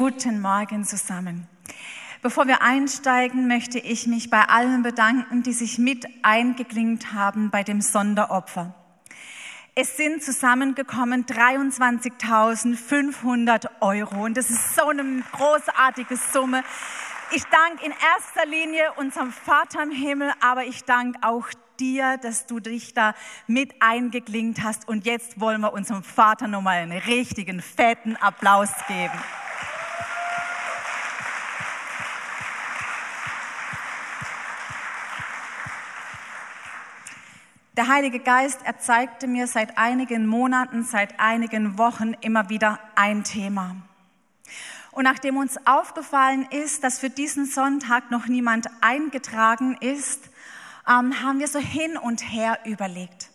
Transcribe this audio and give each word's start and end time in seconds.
Guten 0.00 0.40
Morgen 0.40 0.84
zusammen. 0.86 1.46
Bevor 2.22 2.46
wir 2.46 2.62
einsteigen, 2.62 3.46
möchte 3.48 3.78
ich 3.78 4.06
mich 4.06 4.30
bei 4.30 4.44
allen 4.44 4.82
bedanken, 4.82 5.42
die 5.42 5.52
sich 5.52 5.76
mit 5.76 6.06
eingeklingt 6.22 7.12
haben 7.12 7.50
bei 7.50 7.64
dem 7.64 7.82
Sonderopfer. 7.82 8.74
Es 9.74 9.98
sind 9.98 10.22
zusammengekommen 10.22 11.26
23.500 11.26 13.68
Euro 13.82 14.24
und 14.24 14.38
das 14.38 14.48
ist 14.48 14.74
so 14.74 14.88
eine 14.88 15.22
großartige 15.32 16.16
Summe. 16.16 16.62
Ich 17.32 17.44
danke 17.44 17.84
in 17.84 17.92
erster 17.92 18.46
Linie 18.46 18.94
unserem 18.96 19.30
Vater 19.30 19.82
im 19.82 19.90
Himmel, 19.90 20.32
aber 20.40 20.64
ich 20.64 20.84
danke 20.84 21.18
auch 21.20 21.48
dir, 21.78 22.16
dass 22.16 22.46
du 22.46 22.58
dich 22.58 22.94
da 22.94 23.12
mit 23.46 23.82
eingeklingt 23.82 24.62
hast. 24.62 24.88
Und 24.88 25.04
jetzt 25.04 25.40
wollen 25.40 25.60
wir 25.60 25.74
unserem 25.74 26.02
Vater 26.02 26.48
nochmal 26.48 26.78
einen 26.78 26.96
richtigen, 26.96 27.60
fetten 27.60 28.16
Applaus 28.16 28.70
geben. 28.88 29.12
Der 37.80 37.88
Heilige 37.88 38.20
Geist, 38.20 38.60
er 38.62 38.78
zeigte 38.78 39.26
mir 39.26 39.46
seit 39.46 39.78
einigen 39.78 40.26
Monaten, 40.26 40.84
seit 40.84 41.18
einigen 41.18 41.78
Wochen 41.78 42.12
immer 42.20 42.50
wieder 42.50 42.78
ein 42.94 43.24
Thema. 43.24 43.74
Und 44.90 45.04
nachdem 45.04 45.38
uns 45.38 45.56
aufgefallen 45.66 46.46
ist, 46.50 46.84
dass 46.84 46.98
für 46.98 47.08
diesen 47.08 47.46
Sonntag 47.46 48.10
noch 48.10 48.26
niemand 48.26 48.66
eingetragen 48.82 49.78
ist, 49.80 50.28
ähm, 50.86 51.22
haben 51.22 51.38
wir 51.38 51.48
so 51.48 51.58
hin 51.58 51.96
und 51.96 52.20
her 52.20 52.58
überlegt. 52.66 53.30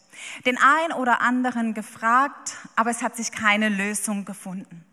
Den 0.46 0.60
einen 0.60 0.94
oder 0.94 1.22
anderen 1.22 1.74
gefragt, 1.74 2.56
aber 2.76 2.92
es 2.92 3.02
hat 3.02 3.16
sich 3.16 3.32
keine 3.32 3.70
Lösung 3.70 4.26
gefunden. 4.26 4.86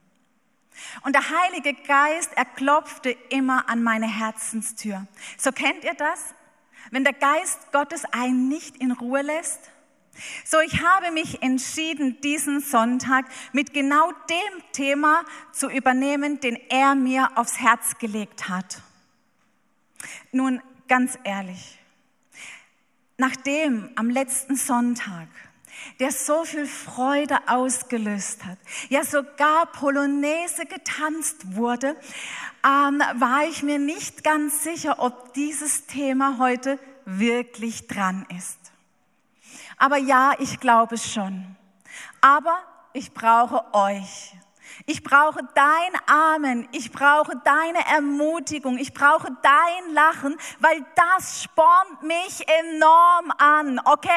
Und 1.02 1.14
der 1.14 1.28
Heilige 1.28 1.74
Geist, 1.74 2.30
er 2.36 2.46
klopfte 2.46 3.10
immer 3.28 3.68
an 3.68 3.82
meine 3.82 4.06
Herzenstür. 4.06 5.06
So 5.36 5.52
kennt 5.52 5.84
ihr 5.84 5.92
das? 5.92 6.34
Wenn 6.92 7.02
der 7.02 7.14
Geist 7.14 7.72
Gottes 7.72 8.04
einen 8.12 8.48
nicht 8.48 8.76
in 8.76 8.92
Ruhe 8.92 9.22
lässt? 9.22 9.58
So, 10.44 10.60
ich 10.60 10.82
habe 10.82 11.10
mich 11.10 11.42
entschieden, 11.42 12.20
diesen 12.20 12.60
Sonntag 12.60 13.24
mit 13.52 13.72
genau 13.72 14.12
dem 14.28 14.62
Thema 14.72 15.24
zu 15.52 15.70
übernehmen, 15.70 16.38
den 16.38 16.54
er 16.68 16.94
mir 16.94 17.30
aufs 17.36 17.58
Herz 17.58 17.98
gelegt 17.98 18.50
hat. 18.50 18.82
Nun, 20.32 20.60
ganz 20.86 21.18
ehrlich, 21.24 21.78
nachdem 23.16 23.90
am 23.96 24.10
letzten 24.10 24.56
Sonntag 24.56 25.28
der 26.00 26.12
so 26.12 26.44
viel 26.44 26.66
Freude 26.66 27.38
ausgelöst 27.46 28.44
hat, 28.44 28.58
ja 28.88 29.04
sogar 29.04 29.66
Polonaise 29.66 30.66
getanzt 30.66 31.54
wurde, 31.56 31.96
ähm, 32.64 33.02
war 33.16 33.44
ich 33.48 33.62
mir 33.62 33.78
nicht 33.78 34.24
ganz 34.24 34.62
sicher, 34.62 34.96
ob 34.98 35.34
dieses 35.34 35.86
Thema 35.86 36.38
heute 36.38 36.78
wirklich 37.04 37.88
dran 37.88 38.26
ist. 38.36 38.58
Aber 39.78 39.96
ja, 39.96 40.34
ich 40.38 40.60
glaube 40.60 40.96
schon. 40.96 41.56
Aber 42.20 42.58
ich 42.92 43.12
brauche 43.12 43.64
euch. 43.74 44.34
Ich 44.86 45.02
brauche 45.02 45.40
dein 45.54 45.92
Amen. 46.06 46.68
Ich 46.72 46.92
brauche 46.92 47.36
deine 47.44 47.84
Ermutigung. 47.86 48.78
Ich 48.78 48.94
brauche 48.94 49.28
dein 49.42 49.94
Lachen, 49.94 50.36
weil 50.60 50.84
das 50.94 51.42
spornt 51.42 52.02
mich 52.02 52.46
enorm 52.48 53.32
an. 53.38 53.80
Okay? 53.84 54.10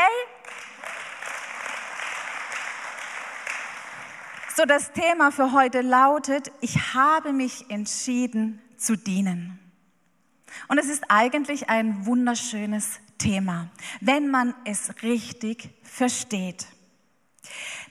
So, 4.57 4.63
das 4.63 4.93
Thema 4.93 5.31
für 5.31 5.51
heute 5.51 5.81
lautet, 5.81 6.49
ich 6.61 6.93
habe 6.93 7.33
mich 7.33 7.69
entschieden 7.69 8.61
zu 8.77 8.95
dienen. 8.95 9.59
Und 10.69 10.77
es 10.77 10.85
ist 10.85 11.03
eigentlich 11.09 11.69
ein 11.69 12.05
wunderschönes 12.05 13.01
Thema, 13.17 13.69
wenn 13.99 14.31
man 14.31 14.55
es 14.63 15.03
richtig 15.03 15.71
versteht. 15.83 16.67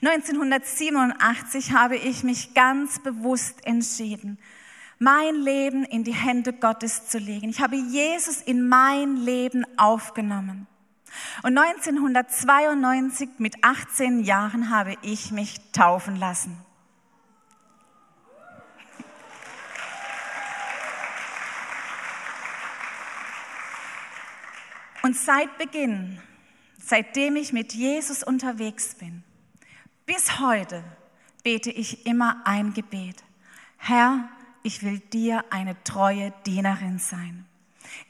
1987 0.00 1.72
habe 1.74 1.96
ich 1.96 2.24
mich 2.24 2.54
ganz 2.54 2.98
bewusst 2.98 3.66
entschieden, 3.66 4.38
mein 4.98 5.34
Leben 5.34 5.84
in 5.84 6.02
die 6.02 6.14
Hände 6.14 6.54
Gottes 6.54 7.08
zu 7.08 7.18
legen. 7.18 7.50
Ich 7.50 7.60
habe 7.60 7.76
Jesus 7.76 8.40
in 8.40 8.66
mein 8.66 9.18
Leben 9.18 9.66
aufgenommen. 9.76 10.66
Und 11.42 11.58
1992 11.58 13.28
mit 13.38 13.62
18 13.62 14.24
Jahren 14.24 14.70
habe 14.70 14.96
ich 15.02 15.30
mich 15.30 15.60
taufen 15.72 16.16
lassen. 16.16 16.58
Und 25.02 25.16
seit 25.18 25.58
Beginn, 25.58 26.18
seitdem 26.78 27.36
ich 27.36 27.52
mit 27.52 27.74
Jesus 27.74 28.22
unterwegs 28.22 28.94
bin, 28.94 29.22
bis 30.06 30.40
heute 30.40 30.82
bete 31.42 31.70
ich 31.70 32.06
immer 32.06 32.40
ein 32.46 32.72
Gebet. 32.72 33.22
Herr, 33.76 34.30
ich 34.62 34.82
will 34.82 34.98
dir 34.98 35.44
eine 35.50 35.76
treue 35.84 36.32
Dienerin 36.46 36.98
sein. 36.98 37.44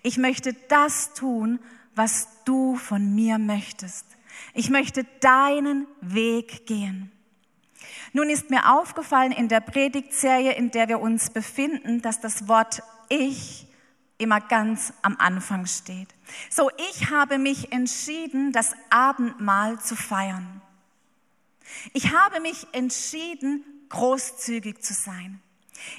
Ich 0.04 0.18
möchte 0.18 0.54
das 0.68 1.14
tun, 1.14 1.58
was 1.96 2.28
du 2.44 2.76
von 2.76 3.14
mir 3.14 3.38
möchtest. 3.38 4.06
Ich 4.52 4.70
möchte 4.70 5.04
deinen 5.20 5.86
Weg 6.00 6.66
gehen. 6.66 7.10
Nun 8.12 8.30
ist 8.30 8.50
mir 8.50 8.72
aufgefallen 8.72 9.32
in 9.32 9.48
der 9.48 9.60
Predigtserie, 9.60 10.52
in 10.52 10.70
der 10.70 10.88
wir 10.88 11.00
uns 11.00 11.30
befinden, 11.30 12.00
dass 12.00 12.20
das 12.20 12.48
Wort 12.48 12.82
ich 13.08 13.66
immer 14.18 14.40
ganz 14.40 14.92
am 15.02 15.16
Anfang 15.18 15.66
steht. 15.66 16.08
So, 16.48 16.70
ich 16.90 17.10
habe 17.10 17.38
mich 17.38 17.72
entschieden, 17.72 18.52
das 18.52 18.72
Abendmahl 18.90 19.80
zu 19.80 19.96
feiern. 19.96 20.62
Ich 21.92 22.12
habe 22.12 22.40
mich 22.40 22.66
entschieden, 22.72 23.64
großzügig 23.88 24.82
zu 24.82 24.94
sein. 24.94 25.40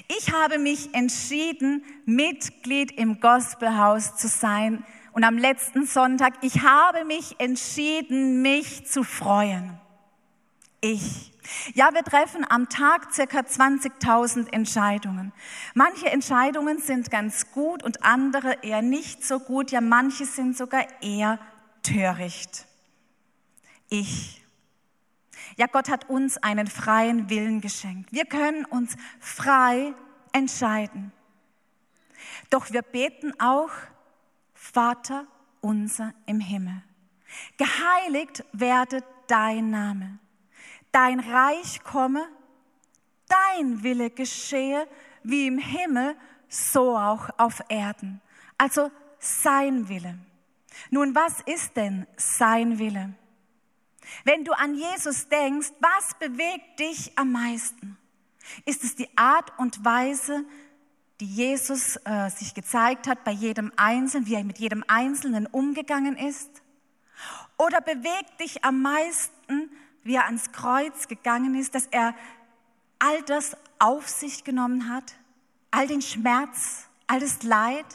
Ich 0.08 0.32
habe 0.32 0.58
mich 0.58 0.94
entschieden, 0.94 1.84
Mitglied 2.06 2.92
im 2.92 3.20
Gospelhaus 3.20 4.16
zu 4.16 4.28
sein, 4.28 4.84
und 5.16 5.24
am 5.24 5.38
letzten 5.38 5.86
Sonntag, 5.86 6.34
ich 6.42 6.60
habe 6.60 7.06
mich 7.06 7.40
entschieden, 7.40 8.42
mich 8.42 8.86
zu 8.86 9.02
freuen. 9.02 9.80
Ich. 10.82 11.32
Ja, 11.72 11.94
wir 11.94 12.02
treffen 12.04 12.44
am 12.46 12.68
Tag 12.68 13.14
circa 13.14 13.38
20.000 13.38 14.52
Entscheidungen. 14.52 15.32
Manche 15.72 16.10
Entscheidungen 16.10 16.80
sind 16.80 17.10
ganz 17.10 17.50
gut 17.52 17.82
und 17.82 18.04
andere 18.04 18.58
eher 18.62 18.82
nicht 18.82 19.24
so 19.24 19.40
gut. 19.40 19.70
Ja, 19.70 19.80
manche 19.80 20.26
sind 20.26 20.54
sogar 20.54 20.84
eher 21.00 21.38
töricht. 21.82 22.66
Ich. 23.88 24.44
Ja, 25.56 25.66
Gott 25.66 25.88
hat 25.88 26.10
uns 26.10 26.36
einen 26.36 26.66
freien 26.66 27.30
Willen 27.30 27.62
geschenkt. 27.62 28.12
Wir 28.12 28.26
können 28.26 28.66
uns 28.66 28.94
frei 29.18 29.94
entscheiden. 30.32 31.10
Doch 32.50 32.70
wir 32.70 32.82
beten 32.82 33.32
auch, 33.40 33.70
Vater 34.76 35.26
unser 35.62 36.12
im 36.26 36.38
Himmel. 36.38 36.82
Geheiligt 37.56 38.44
werde 38.52 39.02
dein 39.26 39.70
Name. 39.70 40.18
Dein 40.92 41.18
Reich 41.18 41.82
komme, 41.82 42.28
dein 43.26 43.82
Wille 43.82 44.10
geschehe, 44.10 44.86
wie 45.22 45.46
im 45.46 45.56
Himmel, 45.56 46.14
so 46.50 46.94
auch 46.94 47.30
auf 47.38 47.62
Erden. 47.70 48.20
Also 48.58 48.90
sein 49.18 49.88
Wille. 49.88 50.18
Nun, 50.90 51.14
was 51.14 51.40
ist 51.46 51.74
denn 51.78 52.06
sein 52.18 52.78
Wille? 52.78 53.14
Wenn 54.24 54.44
du 54.44 54.52
an 54.52 54.74
Jesus 54.74 55.26
denkst, 55.30 55.72
was 55.80 56.18
bewegt 56.18 56.80
dich 56.80 57.16
am 57.16 57.32
meisten? 57.32 57.96
Ist 58.66 58.84
es 58.84 58.94
die 58.94 59.08
Art 59.16 59.58
und 59.58 59.86
Weise, 59.86 60.44
die 61.20 61.26
Jesus 61.26 61.96
äh, 62.04 62.28
sich 62.30 62.54
gezeigt 62.54 63.06
hat 63.06 63.24
bei 63.24 63.30
jedem 63.30 63.72
Einzelnen, 63.76 64.26
wie 64.26 64.34
er 64.34 64.44
mit 64.44 64.58
jedem 64.58 64.84
Einzelnen 64.86 65.46
umgegangen 65.46 66.16
ist? 66.16 66.62
Oder 67.56 67.80
bewegt 67.80 68.40
dich 68.40 68.64
am 68.64 68.82
meisten, 68.82 69.70
wie 70.02 70.14
er 70.14 70.26
ans 70.26 70.52
Kreuz 70.52 71.08
gegangen 71.08 71.54
ist, 71.54 71.74
dass 71.74 71.86
er 71.86 72.14
all 72.98 73.22
das 73.22 73.56
auf 73.78 74.08
sich 74.08 74.44
genommen 74.44 74.90
hat, 74.90 75.14
all 75.70 75.86
den 75.86 76.02
Schmerz, 76.02 76.88
all 77.06 77.20
das 77.20 77.42
Leid? 77.42 77.86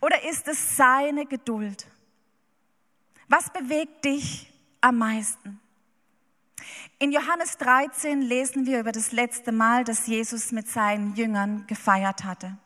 Oder 0.00 0.28
ist 0.28 0.48
es 0.48 0.76
seine 0.76 1.26
Geduld? 1.26 1.86
Was 3.28 3.50
bewegt 3.50 4.04
dich 4.04 4.52
am 4.80 4.98
meisten? 4.98 5.60
In 7.02 7.12
Johannes 7.12 7.56
13 7.56 8.20
lesen 8.20 8.66
wir 8.66 8.78
über 8.78 8.92
das 8.92 9.10
letzte 9.10 9.52
Mal, 9.52 9.84
das 9.84 10.06
Jesus 10.06 10.52
mit 10.52 10.68
seinen 10.68 11.14
Jüngern 11.14 11.66
gefeiert 11.66 12.24
hatte. 12.24 12.58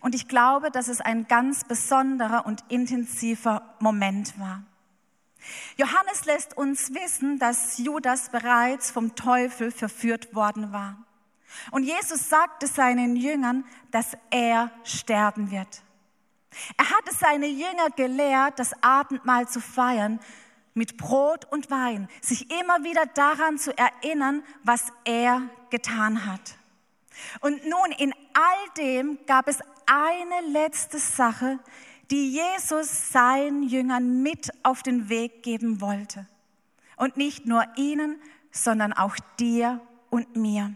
Und 0.00 0.14
ich 0.14 0.28
glaube, 0.28 0.70
dass 0.70 0.86
es 0.86 1.00
ein 1.00 1.26
ganz 1.28 1.64
besonderer 1.64 2.44
und 2.44 2.62
intensiver 2.68 3.74
Moment 3.80 4.38
war. 4.38 4.64
Johannes 5.78 6.26
lässt 6.26 6.58
uns 6.58 6.92
wissen, 6.92 7.38
dass 7.38 7.78
Judas 7.78 8.28
bereits 8.28 8.90
vom 8.90 9.14
Teufel 9.14 9.70
verführt 9.70 10.34
worden 10.34 10.70
war. 10.70 10.98
Und 11.70 11.84
Jesus 11.84 12.28
sagte 12.28 12.66
seinen 12.66 13.16
Jüngern, 13.16 13.64
dass 13.90 14.14
er 14.28 14.70
sterben 14.84 15.50
wird. 15.50 15.82
Er 16.76 16.90
hatte 16.90 17.14
seine 17.14 17.46
Jünger 17.46 17.88
gelehrt, 17.96 18.58
das 18.58 18.74
Abendmahl 18.82 19.48
zu 19.48 19.62
feiern 19.62 20.20
mit 20.78 20.96
Brot 20.96 21.44
und 21.50 21.70
Wein, 21.70 22.08
sich 22.22 22.50
immer 22.50 22.84
wieder 22.84 23.04
daran 23.06 23.58
zu 23.58 23.76
erinnern, 23.76 24.42
was 24.62 24.86
er 25.04 25.42
getan 25.70 26.24
hat. 26.24 26.56
Und 27.40 27.66
nun 27.66 27.92
in 27.98 28.14
all 28.32 28.74
dem 28.78 29.18
gab 29.26 29.48
es 29.48 29.58
eine 29.86 30.48
letzte 30.52 30.98
Sache, 30.98 31.58
die 32.10 32.30
Jesus 32.32 33.12
seinen 33.12 33.62
Jüngern 33.64 34.22
mit 34.22 34.50
auf 34.62 34.82
den 34.82 35.08
Weg 35.08 35.42
geben 35.42 35.80
wollte. 35.80 36.26
Und 36.96 37.16
nicht 37.16 37.46
nur 37.46 37.64
ihnen, 37.76 38.20
sondern 38.50 38.92
auch 38.92 39.16
dir 39.38 39.80
und 40.10 40.36
mir. 40.36 40.74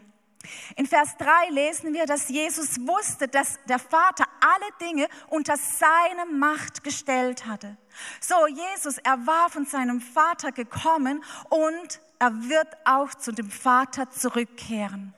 In 0.77 0.87
Vers 0.87 1.17
3 1.19 1.51
lesen 1.51 1.95
wir, 1.95 2.07
dass 2.07 2.29
Jesus 2.29 2.79
wusste, 2.81 3.29
dass 3.29 3.59
der 3.69 3.79
Vater 3.79 4.25
alle 4.41 4.91
Dinge 4.91 5.09
unter 5.29 5.57
seine 5.57 6.27
Macht 6.31 6.83
gestellt 6.83 7.47
hatte. 7.47 7.77
So, 8.21 8.47
Jesus, 8.47 8.99
er 8.99 9.27
war 9.27 9.51
von 9.51 9.67
seinem 9.67 10.01
Vater 10.01 10.53
gekommen 10.53 11.23
und 11.51 12.01
er 12.19 12.33
wird 12.49 12.69
auch 12.85 13.13
zu 13.15 13.33
dem 13.33 13.51
Vater 13.51 14.11
zurückkehren. 14.11 15.15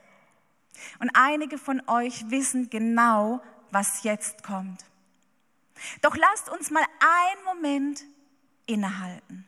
Und 0.98 1.10
einige 1.14 1.58
von 1.58 1.82
euch 1.86 2.30
wissen 2.30 2.70
genau, 2.70 3.40
was 3.70 4.02
jetzt 4.02 4.42
kommt. 4.42 4.84
Doch 6.02 6.16
lasst 6.16 6.48
uns 6.48 6.70
mal 6.70 6.84
einen 7.00 7.44
Moment 7.44 8.04
innehalten. 8.66 9.46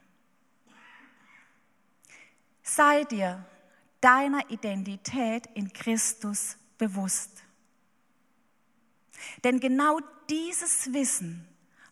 Sei 2.63 3.05
dir 3.05 3.45
deiner 4.01 4.51
Identität 4.51 5.47
in 5.55 5.73
Christus 5.73 6.57
bewusst. 6.79 7.43
Denn 9.45 9.61
genau 9.61 10.01
dieses 10.29 10.93
Wissen 10.93 11.47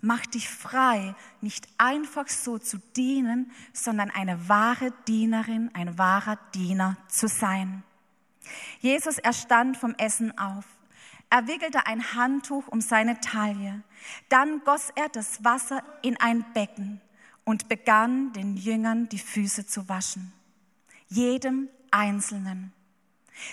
macht 0.05 0.35
dich 0.35 0.49
frei, 0.49 1.15
nicht 1.41 1.67
einfach 1.79 2.29
so 2.29 2.59
zu 2.59 2.79
dienen, 2.97 3.51
sondern 3.73 4.11
eine 4.11 4.49
wahre 4.49 4.93
Dienerin, 5.09 5.71
ein 5.75 5.99
wahrer 5.99 6.39
Diener 6.55 6.97
zu 7.09 7.27
sein. 7.27 7.83
Jesus 8.81 9.19
erstand 9.19 9.77
vom 9.77 9.95
Essen 9.97 10.37
auf. 10.39 10.65
Er 11.31 11.49
wickelte 11.49 11.87
ein 11.87 12.15
Handtuch 12.15 12.69
um 12.69 12.81
seine 12.81 13.21
Taille. 13.21 13.83
Dann 14.29 14.61
goss 14.65 14.91
er 14.95 15.09
das 15.09 15.43
Wasser 15.43 15.83
in 16.03 16.21
ein 16.21 16.45
Becken 16.53 17.01
und 17.45 17.69
begann 17.69 18.33
den 18.33 18.57
Jüngern 18.57 19.09
die 19.09 19.19
Füße 19.19 19.67
zu 19.67 19.89
waschen. 19.89 20.33
Jedem 21.09 21.69
Einzelnen. 21.91 22.73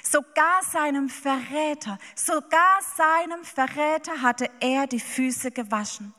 Sogar 0.03 0.61
seinem 0.63 1.09
Verräter, 1.09 1.97
sogar 2.15 2.79
seinem 2.95 3.43
Verräter 3.43 4.21
hatte 4.21 4.49
er 4.59 4.85
die 4.85 4.99
Füße 4.99 5.51
gewaschen. 5.51 6.13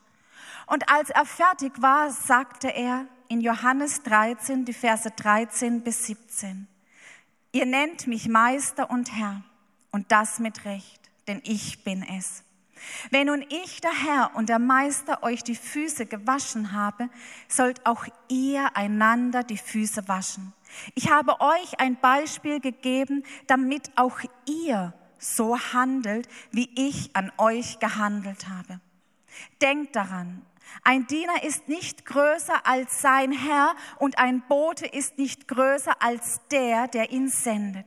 Und 0.67 0.89
als 0.89 1.11
er 1.11 1.25
fertig 1.25 1.73
war, 1.81 2.11
sagte 2.11 2.69
er 2.69 3.07
in 3.29 3.41
Johannes 3.41 4.03
13, 4.03 4.65
die 4.65 4.73
Verse 4.73 5.11
13 5.11 5.83
bis 5.83 6.07
17, 6.07 6.69
Ihr 7.55 7.67
nennt 7.67 8.07
mich 8.07 8.29
Meister 8.29 8.89
und 8.91 9.15
Herr, 9.15 9.43
und 9.91 10.11
das 10.11 10.39
mit 10.39 10.65
Recht, 10.65 11.11
denn 11.29 11.43
ich 11.45 11.85
bin 11.85 12.03
es. 12.03 12.45
Wenn 13.11 13.27
nun 13.27 13.45
ich, 13.49 13.81
der 13.81 13.93
Herr 13.93 14.35
und 14.35 14.49
der 14.49 14.59
Meister, 14.59 15.23
euch 15.23 15.45
die 15.45 15.55
Füße 15.55 16.07
gewaschen 16.07 16.73
habe, 16.73 17.09
sollt 17.49 17.85
auch 17.87 18.07
ihr 18.29 18.75
einander 18.77 19.45
die 19.45 19.59
Füße 19.59 20.09
waschen. 20.09 20.53
Ich 20.95 21.11
habe 21.11 21.41
euch 21.41 21.79
ein 21.79 22.01
Beispiel 22.01 22.59
gegeben, 22.61 23.23
damit 23.47 23.91
auch 23.97 24.21
ihr 24.47 24.95
so 25.19 25.59
handelt, 25.59 26.27
wie 26.51 26.71
ich 26.75 27.15
an 27.15 27.31
euch 27.39 27.79
gehandelt 27.79 28.49
habe. 28.49 28.81
Denkt 29.61 29.95
daran, 29.95 30.43
ein 30.85 31.07
Diener 31.07 31.43
ist 31.45 31.69
nicht 31.69 32.05
größer 32.05 32.67
als 32.67 33.01
sein 33.01 33.33
Herr 33.33 33.75
und 33.99 34.19
ein 34.19 34.43
Bote 34.49 34.87
ist 34.87 35.19
nicht 35.19 35.49
größer 35.49 36.03
als 36.03 36.41
der, 36.51 36.89
der 36.89 37.11
ihn 37.11 37.29
sendet. 37.29 37.87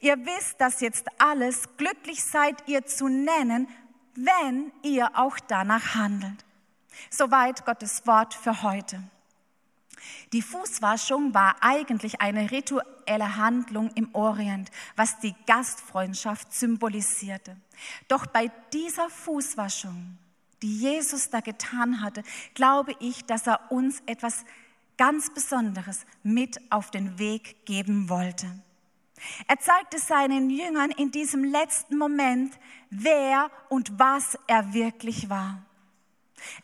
Ihr 0.00 0.16
wisst 0.24 0.60
das 0.60 0.80
jetzt 0.80 1.06
alles, 1.18 1.64
glücklich 1.76 2.22
seid 2.24 2.68
ihr 2.68 2.86
zu 2.86 3.08
nennen, 3.08 3.68
wenn 4.14 4.72
ihr 4.82 5.10
auch 5.14 5.38
danach 5.40 5.94
handelt. 5.94 6.44
Soweit 7.10 7.64
Gottes 7.64 8.06
Wort 8.06 8.34
für 8.34 8.62
heute. 8.62 9.02
Die 10.32 10.42
Fußwaschung 10.42 11.34
war 11.34 11.56
eigentlich 11.60 12.20
eine 12.20 12.50
rituelle 12.50 13.36
Handlung 13.36 13.90
im 13.94 14.14
Orient, 14.14 14.70
was 14.96 15.18
die 15.20 15.34
Gastfreundschaft 15.46 16.52
symbolisierte. 16.52 17.56
Doch 18.08 18.26
bei 18.26 18.50
dieser 18.72 19.08
Fußwaschung, 19.08 20.18
die 20.64 20.78
Jesus 20.78 21.28
da 21.28 21.40
getan 21.40 22.00
hatte, 22.00 22.22
glaube 22.54 22.96
ich, 22.98 23.26
dass 23.26 23.46
er 23.46 23.70
uns 23.70 24.02
etwas 24.06 24.46
ganz 24.96 25.28
Besonderes 25.28 26.06
mit 26.22 26.58
auf 26.72 26.90
den 26.90 27.18
Weg 27.18 27.66
geben 27.66 28.08
wollte. 28.08 28.46
Er 29.46 29.58
zeigte 29.58 29.98
seinen 29.98 30.48
Jüngern 30.48 30.90
in 30.90 31.10
diesem 31.10 31.44
letzten 31.44 31.98
Moment, 31.98 32.58
wer 32.88 33.50
und 33.68 33.98
was 33.98 34.38
er 34.46 34.72
wirklich 34.72 35.28
war. 35.28 35.62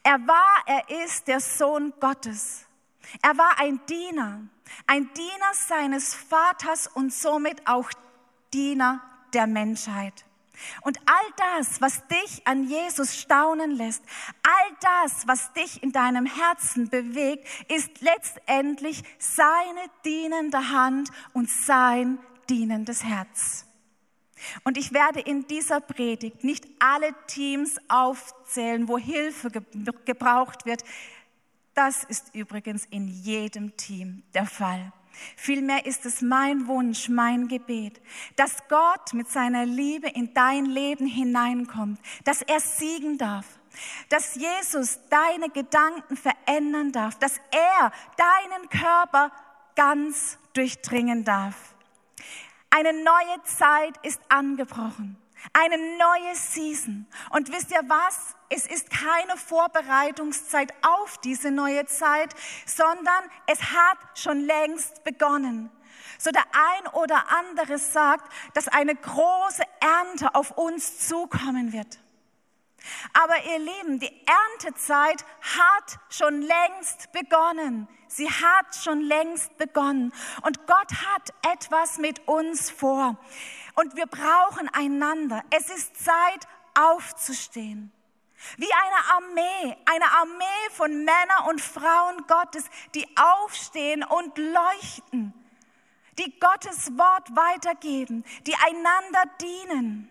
Er 0.03 0.27
war, 0.27 0.65
er 0.65 1.05
ist 1.05 1.29
der 1.29 1.41
Sohn 1.41 1.93
Gottes. 2.01 2.65
Er 3.21 3.37
war 3.37 3.59
ein 3.59 3.81
Diener, 3.87 4.41
ein 4.87 5.11
Diener 5.13 5.55
seines 5.69 6.15
Vaters 6.15 6.87
und 6.87 7.13
somit 7.13 7.67
auch 7.67 7.91
Diener 8.53 9.03
der 9.35 9.47
Menschheit. 9.47 10.25
Und 10.83 10.99
all 11.07 11.57
das, 11.59 11.81
was 11.81 12.07
dich 12.09 12.47
an 12.47 12.65
Jesus 12.65 13.17
staunen 13.17 13.73
lässt, 13.73 14.03
all 14.43 14.77
das, 14.81 15.27
was 15.27 15.53
dich 15.53 15.83
in 15.83 15.93
deinem 15.93 16.27
Herzen 16.27 16.89
bewegt, 16.89 17.47
ist 17.71 18.01
letztendlich 18.01 19.03
seine 19.19 19.81
dienende 20.05 20.71
Hand 20.71 21.11
und 21.33 21.49
sein 21.49 22.19
dienendes 22.49 23.05
Herz. 23.05 23.67
Und 24.65 24.79
ich 24.79 24.93
werde 24.93 25.21
in 25.21 25.47
dieser 25.47 25.81
Predigt 25.81 26.45
nicht 26.45 26.67
alle 26.79 27.15
Teams 27.27 27.77
aufzählen, 27.89 28.89
wo 28.89 28.99
Hilfe 28.99 29.51
gebraucht 29.51 30.67
wird. 30.67 30.83
Das 31.75 32.05
ist 32.05 32.35
übrigens 32.35 32.87
in 32.87 33.09
jedem 33.09 33.77
Team 33.77 34.23
der 34.35 34.47
Fall. 34.47 34.93
Vielmehr 35.37 35.87
ist 35.87 36.07
es 36.07 36.23
mein 36.23 36.67
Wunsch, 36.67 37.09
mein 37.09 37.49
Gebet, 37.49 38.01
dass 38.37 38.57
Gott 38.69 39.13
mit 39.13 39.29
seiner 39.31 39.67
Liebe 39.67 40.09
in 40.09 40.33
dein 40.35 40.67
Leben 40.67 41.07
hineinkommt, 41.07 42.01
dass 42.25 42.43
er 42.43 42.61
siegen 42.61 43.19
darf, 43.19 43.47
dass 44.09 44.35
Jesus 44.35 44.99
deine 45.09 45.51
Gedanken 45.51 46.17
verändern 46.17 46.93
darf, 46.93 47.19
dass 47.19 47.39
er 47.51 47.93
deinen 48.17 48.69
Körper 48.69 49.31
ganz 49.77 50.39
durchdringen 50.53 51.25
darf. 51.25 51.75
Eine 52.71 52.93
neue 52.93 53.43
Zeit 53.45 53.95
ist 54.05 54.21
angebrochen. 54.29 55.17
Eine 55.53 55.79
neue 55.79 56.35
Season. 56.35 57.07
Und 57.31 57.53
wisst 57.53 57.71
ihr 57.71 57.83
was? 57.87 58.37
Es 58.49 58.67
ist 58.67 58.91
keine 58.91 59.37
Vorbereitungszeit 59.37 60.73
auf 60.83 61.19
diese 61.19 61.51
neue 61.51 61.87
Zeit, 61.87 62.35
sondern 62.67 63.25
es 63.47 63.63
hat 63.63 63.99
schon 64.15 64.41
längst 64.41 65.05
begonnen. 65.05 65.71
So 66.19 66.31
der 66.31 66.45
ein 66.53 66.87
oder 66.93 67.25
andere 67.33 67.79
sagt, 67.79 68.31
dass 68.55 68.69
eine 68.69 68.95
große 68.95 69.63
Ernte 69.81 70.35
auf 70.35 70.51
uns 70.53 71.09
zukommen 71.09 71.73
wird. 71.73 71.99
Aber 73.13 73.35
ihr 73.45 73.59
Lieben, 73.59 74.01
die 74.01 74.13
Erntezeit 74.27 75.25
hat 75.59 75.99
schon 76.09 76.43
längst 76.43 77.13
begonnen. 77.13 77.89
Sie 78.09 78.29
hat 78.29 78.75
schon 78.83 79.01
längst 79.01 79.57
begonnen. 79.57 80.13
Und 80.43 80.67
Gott 80.67 80.93
hat 80.93 81.53
etwas 81.53 81.99
mit 81.99 82.27
uns 82.27 82.71
vor. 82.71 83.17
Und 83.75 83.97
wir 83.97 84.07
brauchen 84.07 84.69
einander. 84.69 85.43
Es 85.51 85.71
ist 85.71 86.05
Zeit 86.05 86.47
aufzustehen. 86.75 87.93
Wie 88.57 88.73
eine 88.73 89.15
Armee, 89.15 89.77
eine 89.85 90.11
Armee 90.13 90.71
von 90.73 91.05
Männern 91.05 91.49
und 91.49 91.61
Frauen 91.61 92.27
Gottes, 92.27 92.65
die 92.95 93.07
aufstehen 93.17 94.03
und 94.03 94.39
leuchten, 94.39 95.35
die 96.19 96.39
Gottes 96.41 96.97
Wort 96.97 97.37
weitergeben, 97.37 98.25
die 98.47 98.55
einander 98.55 99.25
dienen. 99.41 100.11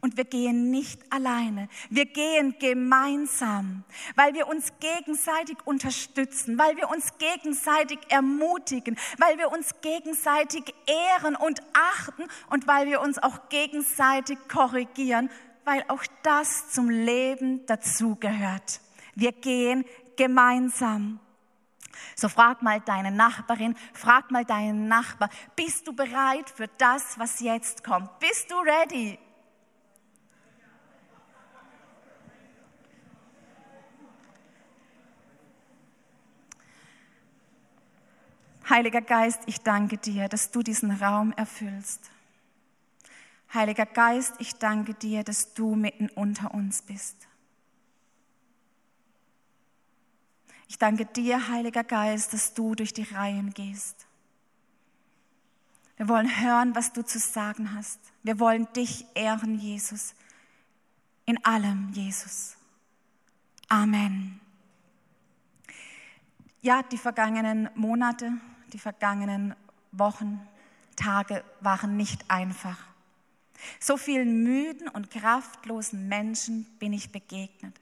Und 0.00 0.16
wir 0.16 0.24
gehen 0.24 0.70
nicht 0.70 1.00
alleine, 1.12 1.68
wir 1.90 2.06
gehen 2.06 2.54
gemeinsam, 2.58 3.84
weil 4.14 4.34
wir 4.34 4.48
uns 4.48 4.72
gegenseitig 4.80 5.56
unterstützen, 5.64 6.58
weil 6.58 6.76
wir 6.76 6.88
uns 6.90 7.18
gegenseitig 7.18 7.98
ermutigen, 8.08 8.96
weil 9.18 9.38
wir 9.38 9.50
uns 9.50 9.80
gegenseitig 9.80 10.74
ehren 10.86 11.36
und 11.36 11.62
achten 11.72 12.24
und 12.50 12.66
weil 12.66 12.86
wir 12.86 13.00
uns 13.00 13.18
auch 13.18 13.48
gegenseitig 13.48 14.38
korrigieren, 14.48 15.30
weil 15.64 15.84
auch 15.88 16.04
das 16.22 16.70
zum 16.70 16.88
Leben 16.88 17.66
dazugehört. 17.66 18.80
Wir 19.14 19.32
gehen 19.32 19.84
gemeinsam. 20.16 21.20
So 22.14 22.28
frag 22.28 22.62
mal 22.62 22.80
deine 22.80 23.10
Nachbarin, 23.10 23.76
frag 23.92 24.30
mal 24.30 24.44
deinen 24.44 24.88
Nachbar, 24.88 25.30
bist 25.56 25.86
du 25.86 25.92
bereit 25.92 26.50
für 26.50 26.68
das, 26.78 27.18
was 27.18 27.40
jetzt 27.40 27.84
kommt? 27.84 28.18
Bist 28.18 28.50
du 28.50 28.56
ready? 28.56 29.18
Heiliger 38.68 39.00
Geist, 39.00 39.40
ich 39.46 39.60
danke 39.60 39.96
dir, 39.96 40.28
dass 40.28 40.50
du 40.50 40.62
diesen 40.62 40.90
Raum 40.90 41.32
erfüllst. 41.32 42.10
Heiliger 43.52 43.86
Geist, 43.86 44.34
ich 44.40 44.56
danke 44.56 44.92
dir, 44.92 45.24
dass 45.24 45.54
du 45.54 45.74
mitten 45.74 46.10
unter 46.10 46.52
uns 46.52 46.82
bist. 46.82 47.16
Ich 50.68 50.76
danke 50.76 51.06
dir, 51.06 51.48
Heiliger 51.48 51.82
Geist, 51.82 52.34
dass 52.34 52.52
du 52.52 52.74
durch 52.74 52.92
die 52.92 53.04
Reihen 53.04 53.54
gehst. 53.54 54.06
Wir 55.96 56.08
wollen 56.08 56.40
hören, 56.40 56.74
was 56.74 56.92
du 56.92 57.02
zu 57.02 57.18
sagen 57.18 57.74
hast. 57.74 57.98
Wir 58.22 58.38
wollen 58.38 58.70
dich 58.74 59.06
ehren, 59.14 59.58
Jesus. 59.58 60.14
In 61.24 61.42
allem, 61.44 61.90
Jesus. 61.92 62.56
Amen. 63.68 64.40
Ja, 66.60 66.82
die 66.82 66.98
vergangenen 66.98 67.70
Monate, 67.74 68.32
die 68.72 68.78
vergangenen 68.78 69.54
Wochen, 69.92 70.40
Tage 70.96 71.44
waren 71.60 71.96
nicht 71.96 72.24
einfach. 72.28 72.78
So 73.80 73.96
vielen 73.96 74.42
müden 74.42 74.88
und 74.88 75.10
kraftlosen 75.10 76.08
Menschen 76.08 76.64
bin 76.78 76.92
ich 76.92 77.10
begegnet. 77.10 77.74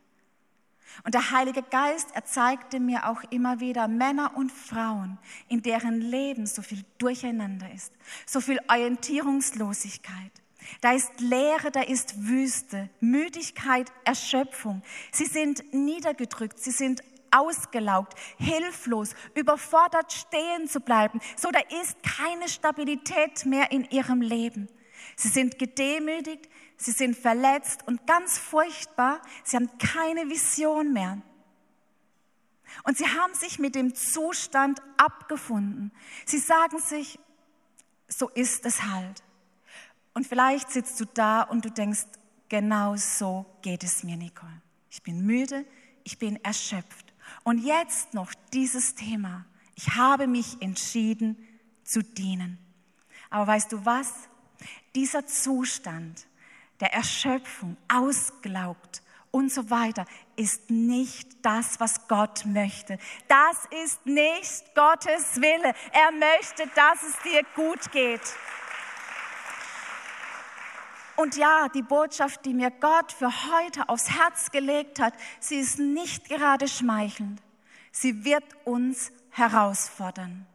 Und 1.05 1.15
der 1.15 1.31
Heilige 1.31 1.63
Geist, 1.63 2.09
er 2.15 2.25
zeigte 2.25 2.81
mir 2.81 3.09
auch 3.09 3.23
immer 3.31 3.61
wieder 3.61 3.89
Männer 3.89 4.37
und 4.37 4.51
Frauen, 4.51 5.19
in 5.49 5.63
deren 5.63 6.01
Leben 6.01 6.47
so 6.47 6.63
viel 6.63 6.85
Durcheinander 6.99 7.71
ist, 7.73 7.93
so 8.25 8.41
viel 8.41 8.59
Orientierungslosigkeit. 8.69 10.33
Da 10.81 10.93
ist 10.93 11.21
Leere, 11.21 11.71
da 11.71 11.83
ist 11.83 12.27
Wüste, 12.27 12.89
Müdigkeit, 13.01 13.93
Erschöpfung. 14.05 14.83
Sie 15.13 15.27
sind 15.27 15.63
niedergedrückt, 15.73 16.59
sie 16.59 16.71
sind 16.71 17.03
ausgelaugt, 17.39 18.19
hilflos, 18.39 19.15
überfordert 19.35 20.13
stehen 20.13 20.69
zu 20.69 20.81
bleiben. 20.81 21.21
So, 21.37 21.51
da 21.51 21.61
ist 21.83 22.03
keine 22.03 22.49
Stabilität 22.49 23.47
mehr 23.47 23.73
in 23.73 23.85
ihrem 23.91 24.21
Leben. 24.21 24.69
Sie 25.17 25.29
sind 25.29 25.59
gedemütigt, 25.59 26.49
sie 26.77 26.93
sind 26.93 27.17
verletzt 27.17 27.87
und 27.87 28.07
ganz 28.07 28.39
furchtbar, 28.39 29.21
sie 29.45 29.57
haben 29.57 29.71
keine 29.79 30.29
Vision 30.29 30.93
mehr. 30.93 31.23
Und 32.83 32.99
sie 32.99 33.07
haben 33.07 33.35
sich 33.35 33.59
mit 33.59 33.75
dem 33.75 33.95
Zustand 33.95 34.83
abgefunden. 34.97 35.93
Sie 36.25 36.39
sagen 36.39 36.79
sich, 36.79 37.19
so 38.09 38.29
ist 38.31 38.67
es 38.67 38.83
halt. 38.83 39.23
Und 40.15 40.27
vielleicht 40.27 40.71
sitzt 40.71 40.99
du 41.01 41.05
da 41.05 41.43
und 41.43 41.65
du 41.65 41.71
denkst, 41.71 42.07
genau 42.49 42.97
so 42.97 43.47
geht 43.63 43.85
es 43.85 44.03
mir, 44.03 44.17
Nicole. 44.17 44.63
Ich 44.91 45.03
bin 45.03 45.27
müde, 45.27 45.65
ich 46.05 46.19
bin 46.19 46.43
erschöpft. 46.45 47.06
Und 47.47 47.59
jetzt 47.59 48.13
noch 48.13 48.35
dieses 48.53 48.97
Thema. 48.97 49.47
Ich 49.77 49.95
habe 49.95 50.27
mich 50.27 50.61
entschieden 50.61 51.37
zu 51.85 52.03
dienen. 52.03 52.59
Aber 53.31 53.47
weißt 53.47 53.71
du 53.71 53.85
was? 53.85 54.13
Dieser 54.97 55.25
Zustand 55.29 56.27
der 56.81 56.93
Erschöpfung, 56.93 57.77
ausgelaugt 57.87 59.01
und 59.31 59.53
so 59.53 59.71
weiter, 59.71 60.07
ist 60.35 60.71
nicht 60.71 61.37
das, 61.43 61.79
was 61.79 62.09
Gott 62.09 62.45
möchte. 62.47 62.99
Das 63.29 63.65
ist 63.85 64.05
nicht 64.07 64.75
Gottes 64.75 65.37
Wille. 65.37 65.73
Er 65.93 66.11
möchte, 66.11 66.67
dass 66.75 67.01
es 67.05 67.17
dir 67.23 67.43
gut 67.55 67.93
geht. 67.93 68.23
Und 71.17 71.37
ja, 71.37 71.69
die 71.69 71.83
Botschaft, 71.83 72.45
die 72.45 72.55
mir 72.55 72.71
Gott 72.71 73.11
für 73.11 73.31
heute 73.51 73.89
aufs 73.89 74.11
Herz 74.11 74.51
gelegt 74.51 75.01
hat, 75.01 75.15
sie 75.41 75.57
ist 75.57 75.79
nicht 75.79 76.29
gerade 76.29 76.69
schmeichelnd. 76.69 77.41
Sie 77.91 78.25
wird 78.25 78.45
uns 78.65 79.13
herausfordern. 79.31 80.47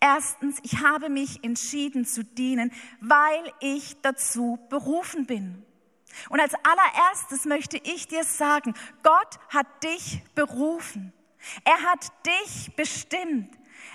Erstens, 0.00 0.58
ich 0.62 0.80
habe 0.80 1.10
mich 1.10 1.44
entschieden 1.44 2.06
zu 2.06 2.24
dienen, 2.24 2.72
weil 3.00 3.52
ich 3.60 4.00
dazu 4.00 4.58
berufen 4.70 5.26
bin. 5.26 5.62
Und 6.30 6.40
als 6.40 6.54
allererstes 6.54 7.44
möchte 7.44 7.76
ich 7.76 8.08
dir 8.08 8.24
sagen, 8.24 8.74
Gott 9.02 9.38
hat 9.50 9.66
dich 9.84 10.22
berufen. 10.34 11.12
Er 11.64 11.82
hat 11.82 12.10
dich 12.26 12.74
bestimmt. 12.74 13.50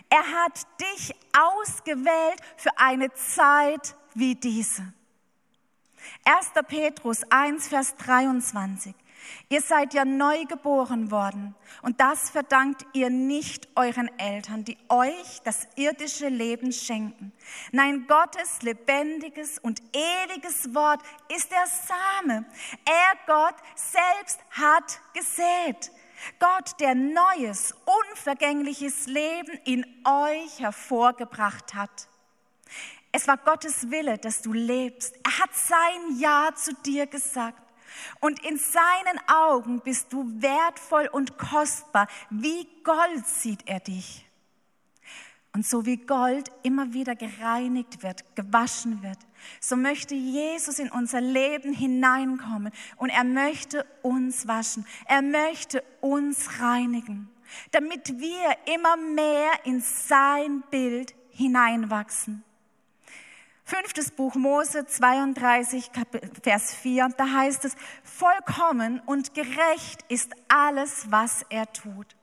Er 0.09 0.43
hat 0.43 0.61
dich 0.79 1.15
ausgewählt 1.33 2.39
für 2.57 2.77
eine 2.77 3.11
Zeit 3.13 3.95
wie 4.13 4.35
diese. 4.35 4.93
1. 6.23 6.51
Petrus 6.67 7.21
1, 7.29 7.67
Vers 7.67 7.95
23. 7.97 8.93
Ihr 9.49 9.61
seid 9.61 9.93
ja 9.93 10.05
neu 10.05 10.45
geboren 10.45 11.11
worden 11.11 11.55
und 11.81 11.99
das 11.99 12.29
verdankt 12.29 12.85
ihr 12.93 13.09
nicht 13.09 13.67
euren 13.75 14.09
Eltern, 14.19 14.63
die 14.63 14.77
euch 14.89 15.41
das 15.43 15.67
irdische 15.75 16.29
Leben 16.29 16.71
schenken. 16.71 17.31
Nein, 17.71 18.05
Gottes 18.07 18.61
lebendiges 18.61 19.59
und 19.59 19.81
ewiges 19.93 20.73
Wort 20.73 21.01
ist 21.35 21.51
der 21.51 21.65
Same. 21.67 22.45
Er, 22.85 23.13
Gott, 23.25 23.55
selbst 23.75 24.39
hat 24.51 24.99
gesät. 25.13 25.91
Gott, 26.39 26.79
der 26.79 26.95
neues, 26.95 27.75
unvergängliches 28.09 29.07
Leben 29.07 29.59
in 29.65 29.85
euch 30.05 30.59
hervorgebracht 30.59 31.73
hat. 31.73 32.07
Es 33.17 33.29
war 33.29 33.37
Gottes 33.37 33.89
Wille, 33.91 34.17
dass 34.17 34.41
du 34.41 34.51
lebst. 34.51 35.15
Er 35.23 35.39
hat 35.39 35.55
sein 35.55 36.19
Ja 36.19 36.49
zu 36.53 36.73
dir 36.85 37.07
gesagt. 37.07 37.61
Und 38.19 38.43
in 38.43 38.57
seinen 38.57 39.21
Augen 39.27 39.79
bist 39.79 40.11
du 40.11 40.29
wertvoll 40.41 41.07
und 41.13 41.37
kostbar. 41.37 42.09
Wie 42.29 42.67
Gold 42.83 43.25
sieht 43.25 43.69
er 43.69 43.79
dich. 43.79 44.25
Und 45.53 45.65
so 45.65 45.85
wie 45.85 45.95
Gold 45.95 46.51
immer 46.63 46.91
wieder 46.91 47.15
gereinigt 47.15 48.03
wird, 48.03 48.35
gewaschen 48.35 49.01
wird, 49.01 49.19
so 49.61 49.77
möchte 49.77 50.13
Jesus 50.13 50.77
in 50.77 50.91
unser 50.91 51.21
Leben 51.21 51.71
hineinkommen 51.71 52.73
und 52.97 53.07
er 53.07 53.23
möchte 53.23 53.85
uns 54.01 54.45
waschen. 54.45 54.85
Er 55.05 55.21
möchte 55.21 55.81
uns 56.01 56.59
reinigen, 56.59 57.29
damit 57.71 58.19
wir 58.19 58.57
immer 58.75 58.97
mehr 58.97 59.51
in 59.63 59.79
sein 59.79 60.65
Bild 60.69 61.15
hineinwachsen. 61.29 62.44
Fünftes 63.67 64.11
Buch 64.11 64.35
Mose 64.35 64.85
32, 64.85 65.89
Vers 66.43 66.75
4, 66.75 67.09
da 67.17 67.31
heißt 67.31 67.65
es, 67.65 67.75
vollkommen 68.03 69.01
und 69.07 69.33
gerecht 69.33 70.05
ist 70.07 70.33
alles, 70.47 71.07
was 71.09 71.43
er 71.49 71.73
tut. 71.73 72.15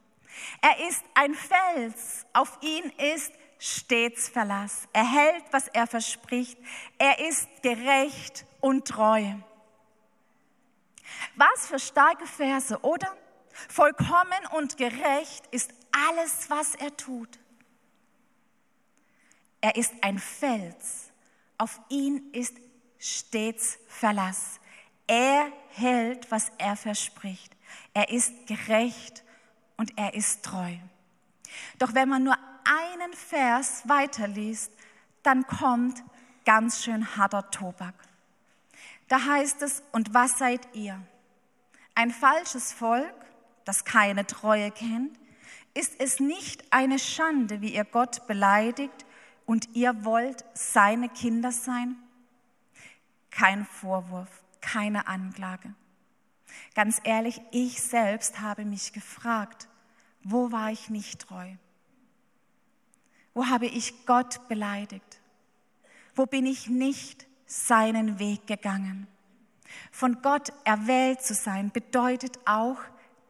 Er 0.60 0.88
ist 0.88 1.02
ein 1.14 1.34
Fels, 1.34 2.26
auf 2.32 2.58
ihn 2.60 2.92
ist 3.12 3.32
stets 3.58 4.28
Verlass. 4.28 4.86
Er 4.92 5.04
hält, 5.04 5.44
was 5.50 5.66
er 5.66 5.88
verspricht. 5.88 6.56
Er 6.96 7.18
ist 7.26 7.48
gerecht 7.60 8.46
und 8.60 8.86
treu. 8.86 9.24
Was 11.34 11.66
für 11.66 11.80
starke 11.80 12.26
Verse, 12.26 12.78
oder? 12.82 13.12
Vollkommen 13.68 14.46
und 14.52 14.76
gerecht 14.76 15.44
ist 15.50 15.74
alles, 16.08 16.48
was 16.48 16.76
er 16.76 16.96
tut. 16.96 17.40
Er 19.60 19.74
ist 19.74 19.92
ein 20.02 20.20
Fels 20.20 21.01
auf 21.58 21.80
ihn 21.88 22.30
ist 22.32 22.56
stets 22.98 23.78
Verlass. 23.88 24.60
Er 25.06 25.52
hält, 25.70 26.30
was 26.30 26.50
er 26.58 26.76
verspricht. 26.76 27.54
Er 27.94 28.10
ist 28.10 28.46
gerecht 28.46 29.22
und 29.76 29.98
er 29.98 30.14
ist 30.14 30.44
treu. 30.44 30.74
Doch 31.78 31.94
wenn 31.94 32.08
man 32.08 32.24
nur 32.24 32.36
einen 32.64 33.12
Vers 33.12 33.82
weiterliest, 33.86 34.72
dann 35.22 35.46
kommt 35.46 36.02
ganz 36.44 36.82
schön 36.84 37.16
harter 37.16 37.50
Tobak. 37.50 37.94
Da 39.08 39.24
heißt 39.24 39.62
es, 39.62 39.82
und 39.92 40.14
was 40.14 40.38
seid 40.38 40.60
ihr? 40.74 41.00
Ein 41.94 42.10
falsches 42.10 42.72
Volk, 42.72 43.14
das 43.64 43.84
keine 43.84 44.26
Treue 44.26 44.70
kennt? 44.70 45.18
Ist 45.74 45.94
es 45.98 46.20
nicht 46.20 46.64
eine 46.72 46.98
Schande, 46.98 47.60
wie 47.60 47.74
ihr 47.74 47.84
Gott 47.84 48.26
beleidigt 48.26 49.04
und 49.52 49.68
ihr 49.74 50.06
wollt 50.06 50.46
seine 50.54 51.10
Kinder 51.10 51.52
sein? 51.52 51.96
Kein 53.30 53.66
Vorwurf, 53.66 54.30
keine 54.62 55.08
Anklage. 55.08 55.74
Ganz 56.74 57.02
ehrlich, 57.04 57.38
ich 57.50 57.82
selbst 57.82 58.40
habe 58.40 58.64
mich 58.64 58.94
gefragt, 58.94 59.68
wo 60.24 60.52
war 60.52 60.70
ich 60.70 60.88
nicht 60.88 61.20
treu? 61.20 61.50
Wo 63.34 63.48
habe 63.48 63.66
ich 63.66 64.06
Gott 64.06 64.48
beleidigt? 64.48 65.20
Wo 66.14 66.24
bin 66.24 66.46
ich 66.46 66.70
nicht 66.70 67.26
seinen 67.44 68.18
Weg 68.18 68.46
gegangen? 68.46 69.06
Von 69.90 70.22
Gott 70.22 70.50
erwählt 70.64 71.20
zu 71.20 71.34
sein 71.34 71.70
bedeutet 71.70 72.38
auch, 72.46 72.78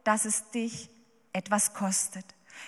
dass 0.05 0.23
es 0.23 0.49
dich 0.51 0.89
etwas 1.33 1.73
kostet. 1.73 2.23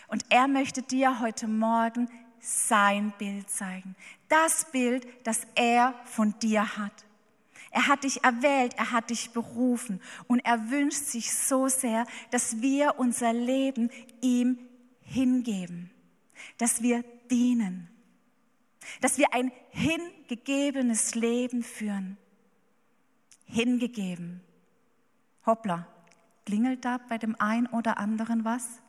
Und 0.10 0.26
er 0.28 0.50
möchte 0.50 0.82
dir 0.82 1.22
heute 1.22 1.48
Morgen 1.48 2.10
sein 2.46 3.12
Bild 3.18 3.50
zeigen. 3.50 3.96
Das 4.30 4.72
Bild, 4.72 5.08
das 5.24 5.48
er 5.56 5.94
von 6.06 6.38
dir 6.40 6.78
hat. 6.78 7.06
Er 7.72 7.88
hat 7.88 8.04
dich 8.04 8.24
erwählt, 8.24 8.74
er 8.78 8.92
hat 8.92 9.10
dich 9.10 9.32
berufen 9.32 10.00
und 10.28 10.40
er 10.46 10.70
wünscht 10.70 11.04
sich 11.04 11.34
so 11.36 11.68
sehr, 11.68 12.06
dass 12.32 12.62
wir 12.62 13.00
unser 13.00 13.34
Leben 13.34 13.90
ihm 14.22 14.58
hingeben, 15.02 15.90
dass 16.58 16.82
wir 16.82 17.04
dienen, 17.30 17.90
dass 19.02 19.18
wir 19.18 19.34
ein 19.34 19.52
hingegebenes 19.72 21.16
Leben 21.16 21.64
führen. 21.64 22.18
Hingegeben. 23.46 24.42
Hoppla, 25.46 25.88
klingelt 26.46 26.86
da 26.86 27.00
bei 27.10 27.18
dem 27.18 27.40
einen 27.42 27.68
oder 27.68 27.98
anderen 27.98 28.46
was? 28.46 28.82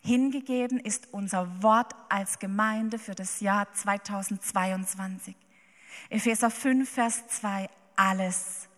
Hingegeben 0.00 0.78
ist 0.80 1.08
unser 1.12 1.62
Wort 1.62 1.94
als 2.08 2.38
Gemeinde 2.38 2.98
für 2.98 3.14
das 3.14 3.40
Jahr 3.40 3.72
2022. 3.72 5.34
Epheser 6.10 6.50
5, 6.50 6.88
Vers 6.88 7.26
2, 7.28 7.68
alles. 7.96 8.68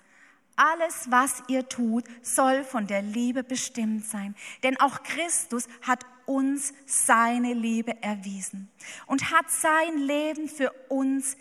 Alles, 0.57 1.11
was 1.11 1.42
ihr 1.49 1.69
tut, 1.69 2.04
soll 2.23 2.64
von 2.64 2.87
der 2.87 3.02
Liebe 3.02 3.42
bestimmt 3.42 4.04
sein. 4.04 4.35
Denn 4.62 4.78
auch 4.78 5.02
Christus 5.02 5.66
hat 5.83 6.04
uns 6.26 6.75
seine 6.87 7.54
Liebe 7.54 8.02
erwiesen 8.02 8.71
und 9.07 9.30
hat 9.30 9.50
sein 9.50 9.99
Leben 9.99 10.49
für 10.49 10.71
uns 10.88 11.37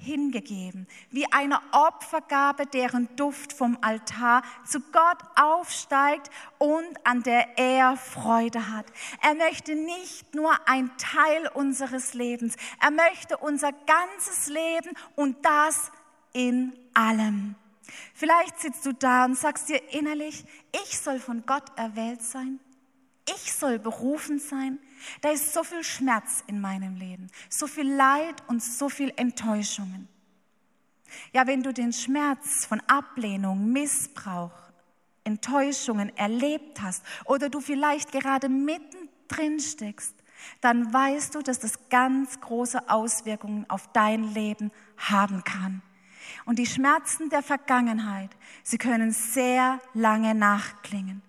hingegeben, 0.00 0.86
wie 1.10 1.30
eine 1.30 1.60
Opfergabe, 1.72 2.66
deren 2.66 3.14
Duft 3.16 3.52
vom 3.52 3.78
Altar 3.82 4.42
zu 4.66 4.80
Gott 4.80 5.18
aufsteigt 5.36 6.30
und 6.58 6.88
an 7.04 7.22
der 7.22 7.58
er 7.58 7.96
Freude 7.96 8.70
hat. 8.70 8.86
Er 9.22 9.34
möchte 9.34 9.74
nicht 9.74 10.34
nur 10.34 10.52
ein 10.66 10.90
Teil 10.96 11.48
unseres 11.54 12.14
Lebens, 12.14 12.56
er 12.80 12.90
möchte 12.90 13.36
unser 13.36 13.72
ganzes 13.72 14.48
Leben 14.48 14.90
und 15.16 15.44
das 15.44 15.92
in 16.32 16.72
allem. 16.94 17.54
Vielleicht 18.14 18.60
sitzt 18.60 18.86
du 18.86 18.94
da 18.94 19.24
und 19.24 19.36
sagst 19.36 19.68
dir 19.68 19.80
innerlich, 19.92 20.44
ich 20.84 20.98
soll 20.98 21.18
von 21.18 21.44
Gott 21.44 21.76
erwählt 21.76 22.22
sein, 22.22 22.60
ich 23.26 23.52
soll 23.52 23.78
berufen 23.78 24.38
sein, 24.38 24.78
da 25.20 25.30
ist 25.30 25.52
so 25.52 25.64
viel 25.64 25.84
Schmerz 25.84 26.44
in 26.46 26.60
meinem 26.60 26.96
Leben, 26.96 27.30
so 27.48 27.66
viel 27.66 27.90
Leid 27.90 28.42
und 28.48 28.62
so 28.62 28.88
viel 28.88 29.12
Enttäuschungen. 29.16 30.08
Ja, 31.32 31.46
wenn 31.46 31.62
du 31.62 31.72
den 31.72 31.92
Schmerz 31.92 32.66
von 32.66 32.80
Ablehnung, 32.86 33.72
Missbrauch, 33.72 34.52
Enttäuschungen 35.24 36.16
erlebt 36.16 36.80
hast 36.80 37.04
oder 37.24 37.48
du 37.48 37.60
vielleicht 37.60 38.12
gerade 38.12 38.48
mittendrin 38.48 39.60
steckst, 39.60 40.14
dann 40.60 40.92
weißt 40.92 41.34
du, 41.34 41.42
dass 41.42 41.58
das 41.58 41.88
ganz 41.90 42.40
große 42.40 42.88
Auswirkungen 42.88 43.68
auf 43.68 43.92
dein 43.92 44.32
Leben 44.32 44.70
haben 44.96 45.44
kann. 45.44 45.82
Und 46.44 46.58
die 46.58 46.66
Schmerzen 46.66 47.28
der 47.28 47.42
Vergangenheit, 47.42 48.30
sie 48.62 48.78
können 48.78 49.12
sehr 49.12 49.80
lange 49.94 50.34
nachklingen 50.34 51.22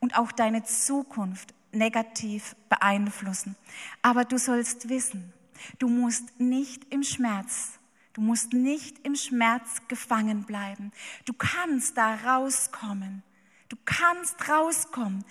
und 0.00 0.18
auch 0.18 0.32
deine 0.32 0.64
Zukunft 0.64 1.54
negativ 1.72 2.56
beeinflussen. 2.68 3.56
Aber 4.02 4.24
du 4.24 4.38
sollst 4.38 4.88
wissen, 4.88 5.32
du 5.78 5.88
musst 5.88 6.38
nicht 6.40 6.92
im 6.92 7.02
Schmerz, 7.02 7.78
du 8.12 8.20
musst 8.20 8.52
nicht 8.52 9.04
im 9.06 9.14
Schmerz 9.14 9.82
gefangen 9.88 10.44
bleiben. 10.44 10.92
Du 11.24 11.32
kannst 11.32 11.96
da 11.96 12.14
rauskommen. 12.14 13.22
Du 13.68 13.76
kannst 13.84 14.48
rauskommen, 14.48 15.24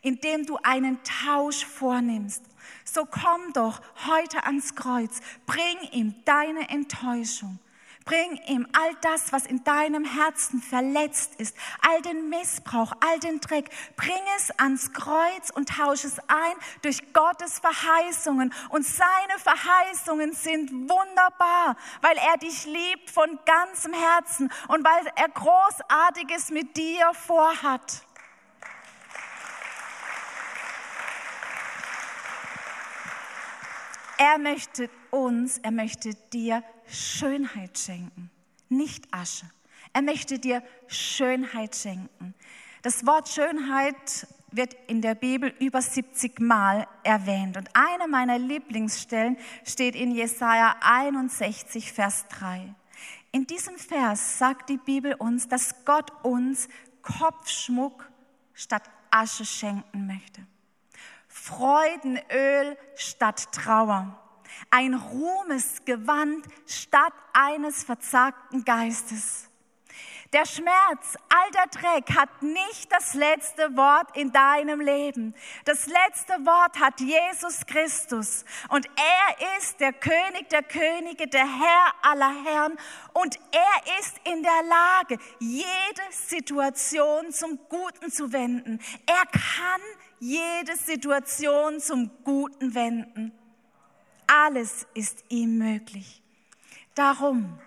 indem 0.00 0.46
du 0.46 0.56
einen 0.62 0.98
Tausch 1.02 1.64
vornimmst. 1.66 2.42
So 2.84 3.04
komm 3.04 3.52
doch 3.52 3.82
heute 4.06 4.44
ans 4.44 4.74
Kreuz, 4.74 5.20
bring 5.46 5.76
ihm 5.92 6.14
deine 6.24 6.70
Enttäuschung 6.70 7.58
Bring 8.04 8.36
ihm 8.48 8.66
all 8.72 8.94
das, 9.00 9.32
was 9.32 9.46
in 9.46 9.62
deinem 9.64 10.04
Herzen 10.04 10.60
verletzt 10.60 11.34
ist, 11.38 11.56
all 11.82 12.02
den 12.02 12.28
Missbrauch, 12.28 12.92
all 13.00 13.18
den 13.20 13.40
Dreck. 13.40 13.70
Bring 13.96 14.22
es 14.36 14.50
ans 14.58 14.92
Kreuz 14.92 15.50
und 15.54 15.68
tausche 15.68 16.08
es 16.08 16.18
ein 16.28 16.54
durch 16.82 17.12
Gottes 17.12 17.60
Verheißungen. 17.60 18.52
Und 18.70 18.84
seine 18.84 19.38
Verheißungen 19.38 20.32
sind 20.32 20.72
wunderbar, 20.72 21.76
weil 22.00 22.16
er 22.16 22.38
dich 22.38 22.64
liebt 22.64 23.10
von 23.10 23.38
ganzem 23.44 23.92
Herzen 23.92 24.50
und 24.68 24.84
weil 24.84 25.12
er 25.14 25.28
Großartiges 25.28 26.50
mit 26.50 26.76
dir 26.76 27.12
vorhat. 27.14 28.02
Er 34.18 34.38
möchte 34.38 34.88
uns, 35.10 35.58
er 35.58 35.72
möchte 35.72 36.14
dir 36.32 36.62
Schönheit 36.92 37.78
schenken, 37.78 38.30
nicht 38.68 39.06
Asche. 39.12 39.46
Er 39.92 40.02
möchte 40.02 40.38
dir 40.38 40.62
Schönheit 40.86 41.74
schenken. 41.74 42.34
Das 42.82 43.06
Wort 43.06 43.28
Schönheit 43.28 44.26
wird 44.50 44.74
in 44.86 45.00
der 45.00 45.14
Bibel 45.14 45.52
über 45.58 45.80
70 45.80 46.40
Mal 46.40 46.86
erwähnt. 47.02 47.56
Und 47.56 47.70
eine 47.74 48.08
meiner 48.08 48.38
Lieblingsstellen 48.38 49.38
steht 49.64 49.94
in 49.96 50.12
Jesaja 50.12 50.76
61, 50.80 51.92
Vers 51.92 52.26
3. 52.28 52.74
In 53.32 53.46
diesem 53.46 53.78
Vers 53.78 54.38
sagt 54.38 54.68
die 54.68 54.76
Bibel 54.76 55.14
uns, 55.14 55.48
dass 55.48 55.84
Gott 55.86 56.12
uns 56.22 56.68
Kopfschmuck 57.00 58.10
statt 58.52 58.82
Asche 59.10 59.46
schenken 59.46 60.06
möchte. 60.06 60.46
Freudenöl 61.28 62.76
statt 62.94 63.50
Trauer 63.52 64.21
ein 64.70 64.94
Ruhmesgewand 64.94 66.46
statt 66.66 67.14
eines 67.32 67.84
verzagten 67.84 68.64
Geistes. 68.64 69.48
Der 70.32 70.46
Schmerz, 70.46 71.18
all 71.28 71.50
der 71.50 71.66
Dreck 71.66 72.16
hat 72.16 72.42
nicht 72.42 72.90
das 72.90 73.12
letzte 73.12 73.76
Wort 73.76 74.16
in 74.16 74.32
deinem 74.32 74.80
Leben. 74.80 75.34
Das 75.66 75.86
letzte 75.86 76.32
Wort 76.46 76.80
hat 76.80 77.00
Jesus 77.00 77.66
Christus. 77.66 78.46
Und 78.70 78.86
er 78.96 79.58
ist 79.58 79.78
der 79.78 79.92
König 79.92 80.48
der 80.48 80.62
Könige, 80.62 81.26
der 81.26 81.44
Herr 81.44 81.92
aller 82.00 82.32
Herren. 82.44 82.78
Und 83.12 83.38
er 83.52 83.98
ist 84.00 84.18
in 84.24 84.42
der 84.42 84.62
Lage, 84.70 85.18
jede 85.38 85.66
Situation 86.10 87.30
zum 87.30 87.58
Guten 87.68 88.10
zu 88.10 88.32
wenden. 88.32 88.80
Er 89.04 89.26
kann 89.26 89.82
jede 90.18 90.76
Situation 90.76 91.78
zum 91.78 92.10
Guten 92.24 92.74
wenden. 92.74 93.41
Alles 94.34 94.86
ist 94.94 95.24
ihm 95.28 95.58
möglich. 95.58 96.22
Darum 96.94 97.58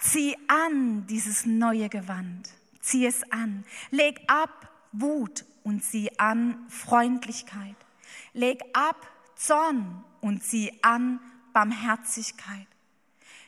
zieh 0.00 0.36
an 0.48 1.06
dieses 1.06 1.46
neue 1.46 1.88
Gewand. 1.88 2.50
Zieh 2.80 3.06
es 3.06 3.22
an. 3.30 3.64
Leg 3.92 4.20
ab 4.26 4.68
Wut 4.90 5.44
und 5.62 5.84
zieh 5.84 6.10
an 6.18 6.68
Freundlichkeit. 6.68 7.76
Leg 8.32 8.64
ab 8.72 9.08
Zorn 9.36 10.02
und 10.20 10.42
zieh 10.42 10.76
an 10.82 11.20
Barmherzigkeit. 11.52 12.66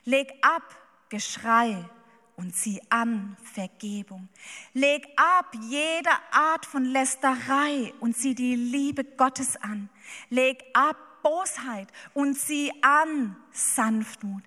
Leg 0.04 0.32
ab 0.42 0.62
Geschrei 1.08 1.84
und 2.38 2.54
zieh 2.54 2.80
an 2.88 3.36
Vergebung. 3.42 4.28
Leg 4.72 5.08
ab 5.16 5.52
jede 5.68 6.10
Art 6.30 6.64
von 6.64 6.84
Lästerei 6.84 7.92
und 7.98 8.16
zieh 8.16 8.34
die 8.34 8.54
Liebe 8.54 9.02
Gottes 9.02 9.56
an. 9.56 9.90
Leg 10.30 10.62
ab 10.72 10.96
Bosheit 11.22 11.88
und 12.14 12.36
zieh 12.36 12.72
an 12.80 13.36
Sanftmut. 13.50 14.44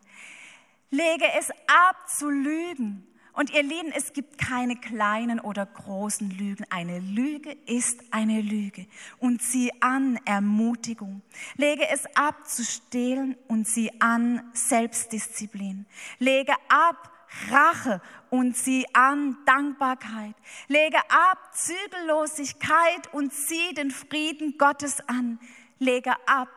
Lege 0.90 1.26
es 1.38 1.52
ab 1.68 2.10
zu 2.10 2.30
lügen. 2.30 3.06
Und 3.34 3.50
ihr 3.54 3.64
Lieben, 3.64 3.92
es 3.94 4.14
gibt 4.14 4.38
keine 4.38 4.76
kleinen 4.76 5.40
oder 5.40 5.66
großen 5.66 6.30
Lügen. 6.32 6.66
Eine 6.70 7.00
Lüge 7.00 7.52
ist 7.66 8.02
eine 8.12 8.42
Lüge. 8.42 8.88
Und 9.20 9.42
zieh 9.42 9.72
an 9.82 10.18
Ermutigung. 10.26 11.22
Lege 11.56 11.88
es 11.90 12.06
ab 12.16 12.48
zu 12.48 12.64
stehlen 12.64 13.38
und 13.48 13.68
zieh 13.68 13.92
an 14.00 14.44
Selbstdisziplin. 14.54 15.86
Lege 16.20 16.54
ab 16.68 17.11
Rache 17.50 18.02
und 18.30 18.56
zieh 18.56 18.86
an 18.94 19.38
Dankbarkeit. 19.46 20.36
Lege 20.68 20.98
ab 21.10 21.38
Zügellosigkeit 21.54 23.14
und 23.14 23.34
zieh 23.34 23.74
den 23.74 23.92
Frieden 23.92 24.58
Gottes 24.58 25.00
an. 25.08 25.40
Lege 25.80 26.14
ab 26.28 26.50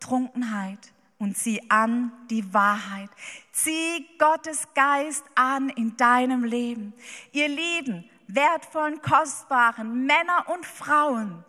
Trunkenheit 0.00 0.92
und 1.18 1.36
zieh 1.36 1.60
an 1.68 2.12
die 2.30 2.52
Wahrheit. 2.52 3.10
Zieh 3.52 4.06
Gottes 4.18 4.68
Geist 4.74 5.24
an 5.34 5.68
in 5.70 5.96
deinem 5.96 6.44
Leben. 6.44 6.94
Ihr 7.32 7.48
Lieben, 7.48 8.08
wertvollen, 8.26 9.00
kostbaren 9.02 10.06
Männer 10.06 10.46
und 10.48 10.64
Frauen, 10.64 11.44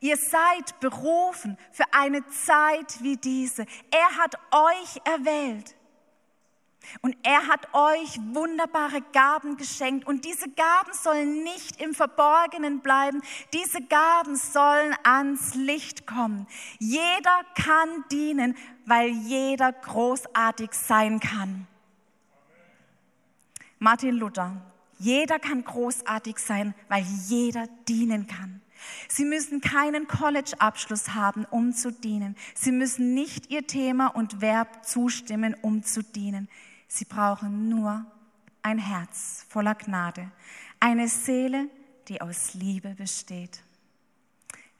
ihr 0.00 0.16
seid 0.16 0.78
berufen 0.80 1.58
für 1.72 1.84
eine 1.92 2.26
Zeit 2.28 3.02
wie 3.02 3.16
diese. 3.16 3.66
Er 3.90 4.16
hat 4.18 4.36
euch 4.50 5.00
erwählt. 5.04 5.74
Und 7.00 7.16
er 7.22 7.46
hat 7.46 7.72
euch 7.72 8.18
wunderbare 8.32 9.02
Gaben 9.12 9.56
geschenkt. 9.56 10.06
Und 10.06 10.24
diese 10.24 10.50
Gaben 10.50 10.92
sollen 10.92 11.42
nicht 11.42 11.80
im 11.80 11.94
Verborgenen 11.94 12.80
bleiben. 12.80 13.22
Diese 13.52 13.82
Gaben 13.82 14.36
sollen 14.36 14.94
ans 15.02 15.54
Licht 15.54 16.06
kommen. 16.06 16.46
Jeder 16.78 17.40
kann 17.54 18.04
dienen, 18.10 18.56
weil 18.86 19.08
jeder 19.08 19.72
großartig 19.72 20.72
sein 20.72 21.20
kann. 21.20 21.66
Martin 23.78 24.14
Luther. 24.16 24.60
Jeder 24.98 25.38
kann 25.38 25.64
großartig 25.64 26.38
sein, 26.38 26.74
weil 26.88 27.04
jeder 27.28 27.66
dienen 27.88 28.26
kann. 28.26 28.62
Sie 29.08 29.24
müssen 29.24 29.60
keinen 29.60 30.08
College-Abschluss 30.08 31.14
haben, 31.14 31.44
um 31.50 31.72
zu 31.72 31.90
dienen. 31.90 32.36
Sie 32.54 32.72
müssen 32.72 33.14
nicht 33.14 33.50
ihr 33.50 33.66
Thema 33.66 34.08
und 34.08 34.40
Verb 34.40 34.86
zustimmen, 34.86 35.54
um 35.60 35.82
zu 35.82 36.02
dienen. 36.02 36.48
Sie 36.94 37.06
brauchen 37.06 37.68
nur 37.68 38.06
ein 38.62 38.78
Herz 38.78 39.44
voller 39.48 39.74
Gnade, 39.74 40.30
eine 40.78 41.08
Seele, 41.08 41.68
die 42.06 42.20
aus 42.20 42.54
Liebe 42.54 42.90
besteht. 42.90 43.64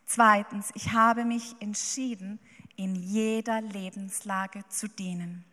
Zweitens, 0.07 0.71
ich 0.75 0.93
habe 0.93 1.25
mich 1.25 1.57
entschieden, 1.59 2.39
in 2.77 2.95
jeder 2.95 3.61
Lebenslage 3.63 4.63
zu 4.69 4.89
dienen. 4.89 5.45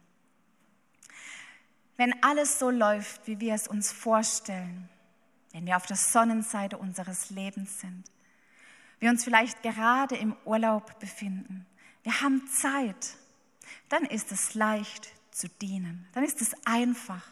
Wenn 1.97 2.13
alles 2.21 2.59
so 2.59 2.69
läuft, 2.69 3.25
wie 3.25 3.39
wir 3.39 3.55
es 3.55 3.67
uns 3.67 3.91
vorstellen, 3.91 4.87
wenn 5.53 5.65
wir 5.65 5.77
auf 5.77 5.87
der 5.87 5.97
Sonnenseite 5.97 6.77
unseres 6.77 7.31
Lebens 7.31 7.79
sind, 7.79 8.03
wir 8.99 9.09
uns 9.09 9.23
vielleicht 9.23 9.63
gerade 9.63 10.15
im 10.15 10.35
Urlaub 10.45 10.99
befinden, 10.99 11.65
wir 12.03 12.21
haben 12.21 12.45
Zeit, 12.45 13.17
dann 13.89 14.03
ist 14.05 14.31
es 14.31 14.53
leicht 14.53 15.11
zu 15.41 15.49
dienen. 15.49 16.07
Dann 16.13 16.23
ist 16.23 16.41
es 16.41 16.55
einfach. 16.65 17.23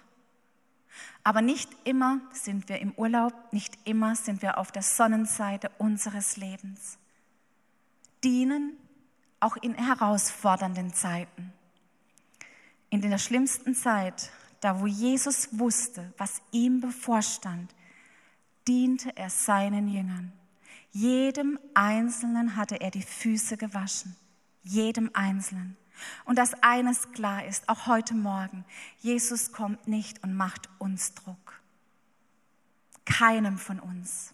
Aber 1.23 1.41
nicht 1.41 1.69
immer 1.83 2.19
sind 2.33 2.67
wir 2.67 2.79
im 2.79 2.91
Urlaub, 2.93 3.33
nicht 3.53 3.77
immer 3.85 4.15
sind 4.15 4.41
wir 4.41 4.57
auf 4.57 4.71
der 4.71 4.81
Sonnenseite 4.81 5.69
unseres 5.77 6.35
Lebens. 6.35 6.97
Dienen 8.23 8.75
auch 9.39 9.55
in 9.57 9.75
herausfordernden 9.75 10.93
Zeiten. 10.93 11.53
In 12.89 13.01
der 13.01 13.19
schlimmsten 13.19 13.75
Zeit, 13.75 14.31
da 14.59 14.81
wo 14.81 14.87
Jesus 14.87 15.47
wusste, 15.51 16.11
was 16.17 16.41
ihm 16.51 16.81
bevorstand, 16.81 17.73
diente 18.67 19.15
er 19.15 19.29
seinen 19.29 19.87
Jüngern. 19.87 20.33
Jedem 20.91 21.59
Einzelnen 21.75 22.55
hatte 22.55 22.81
er 22.81 22.89
die 22.89 23.03
Füße 23.03 23.55
gewaschen. 23.55 24.15
Jedem 24.63 25.11
Einzelnen. 25.13 25.77
Und 26.25 26.37
dass 26.37 26.53
eines 26.63 27.11
klar 27.11 27.45
ist, 27.45 27.67
auch 27.69 27.87
heute 27.87 28.13
Morgen, 28.13 28.65
Jesus 28.99 29.51
kommt 29.51 29.87
nicht 29.87 30.23
und 30.23 30.35
macht 30.35 30.69
uns 30.77 31.13
Druck. 31.13 31.61
Keinem 33.05 33.57
von 33.57 33.79
uns. 33.79 34.33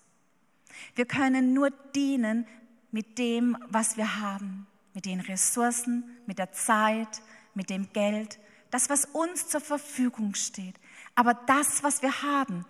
Wir 0.95 1.05
können 1.05 1.53
nur 1.53 1.71
dienen 1.95 2.45
mit 2.91 3.17
dem, 3.17 3.57
was 3.69 3.97
wir 3.97 4.21
haben, 4.21 4.67
mit 4.93 5.05
den 5.05 5.19
Ressourcen, 5.19 6.03
mit 6.25 6.39
der 6.39 6.51
Zeit, 6.51 7.21
mit 7.53 7.69
dem 7.69 7.91
Geld, 7.93 8.39
das, 8.71 8.89
was 8.89 9.05
uns 9.05 9.47
zur 9.47 9.61
Verfügung 9.61 10.35
steht. 10.35 10.75
Aber 11.15 11.33
das, 11.33 11.83
was 11.83 12.01
wir 12.01 12.21
haben, 12.21 12.65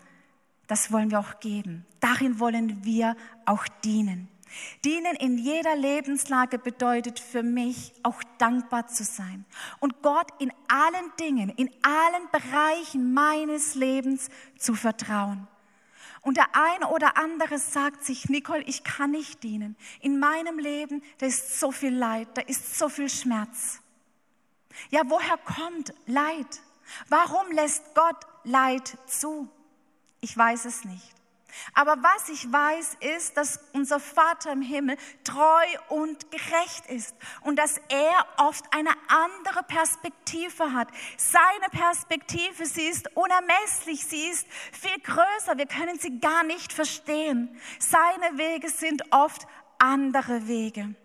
das 0.67 0.91
wollen 0.91 1.11
wir 1.11 1.19
auch 1.19 1.39
geben. 1.39 1.85
Darin 1.99 2.39
wollen 2.39 2.83
wir 2.83 3.15
auch 3.45 3.67
dienen. 3.83 4.27
Dienen 4.83 5.15
in 5.15 5.37
jeder 5.37 5.75
Lebenslage 5.75 6.59
bedeutet 6.59 7.19
für 7.19 7.43
mich 7.43 7.93
auch 8.03 8.21
dankbar 8.37 8.87
zu 8.87 9.03
sein 9.03 9.45
und 9.79 10.01
Gott 10.01 10.27
in 10.39 10.51
allen 10.67 11.11
Dingen, 11.19 11.49
in 11.49 11.69
allen 11.81 12.29
Bereichen 12.31 13.13
meines 13.13 13.75
Lebens 13.75 14.29
zu 14.57 14.75
vertrauen. 14.75 15.47
Und 16.21 16.37
der 16.37 16.47
eine 16.55 16.87
oder 16.87 17.17
andere 17.17 17.59
sagt 17.59 18.03
sich, 18.03 18.29
Nicole, 18.29 18.63
ich 18.63 18.83
kann 18.83 19.11
nicht 19.11 19.43
dienen. 19.43 19.75
In 20.01 20.17
meinem 20.17 20.57
Leben, 20.57 21.03
da 21.19 21.27
ist 21.27 21.59
so 21.59 21.71
viel 21.71 21.95
Leid, 21.95 22.27
da 22.33 22.41
ist 22.41 22.79
so 22.79 22.89
viel 22.89 23.09
Schmerz. 23.09 23.79
Ja, 24.89 25.03
woher 25.05 25.37
kommt 25.37 25.93
Leid? 26.07 26.61
Warum 27.09 27.51
lässt 27.51 27.93
Gott 27.93 28.25
Leid 28.43 28.97
zu? 29.07 29.49
Ich 30.19 30.35
weiß 30.35 30.65
es 30.65 30.83
nicht. 30.83 31.14
Aber 31.73 31.97
was 32.01 32.29
ich 32.29 32.51
weiß, 32.51 32.97
ist, 32.99 33.37
dass 33.37 33.59
unser 33.73 33.99
Vater 33.99 34.51
im 34.51 34.61
Himmel 34.61 34.97
treu 35.23 35.65
und 35.89 36.31
gerecht 36.31 36.87
ist 36.87 37.15
und 37.41 37.57
dass 37.57 37.77
er 37.89 38.25
oft 38.37 38.65
eine 38.73 38.91
andere 39.07 39.63
Perspektive 39.63 40.73
hat. 40.73 40.87
Seine 41.17 41.69
Perspektive, 41.71 42.65
sie 42.65 42.87
ist 42.87 43.09
unermesslich, 43.15 44.05
sie 44.05 44.27
ist 44.27 44.47
viel 44.71 44.99
größer, 45.01 45.57
wir 45.57 45.67
können 45.67 45.99
sie 45.99 46.19
gar 46.19 46.43
nicht 46.43 46.73
verstehen. 46.73 47.59
Seine 47.79 48.37
Wege 48.37 48.69
sind 48.69 49.03
oft 49.11 49.47
andere 49.77 50.47
Wege. 50.47 50.95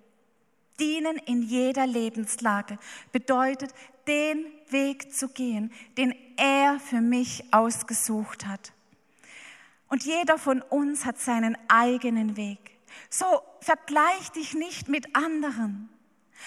Dienen 0.78 1.16
in 1.26 1.42
jeder 1.42 1.86
Lebenslage 1.86 2.78
bedeutet, 3.12 3.74
den 4.06 4.46
Weg 4.70 5.14
zu 5.14 5.28
gehen, 5.28 5.72
den 5.96 6.14
er 6.36 6.80
für 6.80 7.00
mich 7.00 7.44
ausgesucht 7.52 8.46
hat. 8.46 8.72
Und 9.90 10.04
jeder 10.04 10.38
von 10.38 10.62
uns 10.62 11.04
hat 11.04 11.18
seinen 11.18 11.58
eigenen 11.68 12.36
Weg. 12.36 12.78
So 13.10 13.42
vergleich 13.60 14.30
dich 14.30 14.54
nicht 14.54 14.88
mit 14.88 15.14
anderen. 15.14 15.90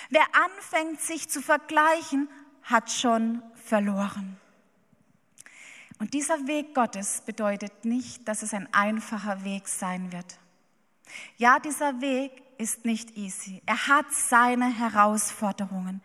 Wer 0.09 0.25
anfängt, 0.33 1.01
sich 1.01 1.29
zu 1.29 1.41
vergleichen, 1.41 2.29
hat 2.63 2.89
schon 2.89 3.43
verloren. 3.53 4.37
Und 5.99 6.13
dieser 6.13 6.47
Weg 6.47 6.73
Gottes 6.73 7.21
bedeutet 7.21 7.85
nicht, 7.85 8.27
dass 8.27 8.41
es 8.41 8.53
ein 8.53 8.73
einfacher 8.73 9.43
Weg 9.43 9.67
sein 9.67 10.11
wird. 10.11 10.39
Ja, 11.37 11.59
dieser 11.59 12.01
Weg 12.01 12.31
ist 12.57 12.85
nicht 12.85 13.17
easy. 13.17 13.61
Er 13.65 13.87
hat 13.87 14.11
seine 14.11 14.73
Herausforderungen. 14.73 16.01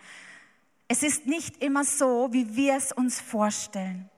Es 0.89 1.03
ist 1.03 1.27
nicht 1.27 1.63
immer 1.63 1.85
so, 1.85 2.29
wie 2.33 2.57
wir 2.57 2.75
es 2.75 2.93
uns 2.93 3.21
vorstellen. 3.21 4.11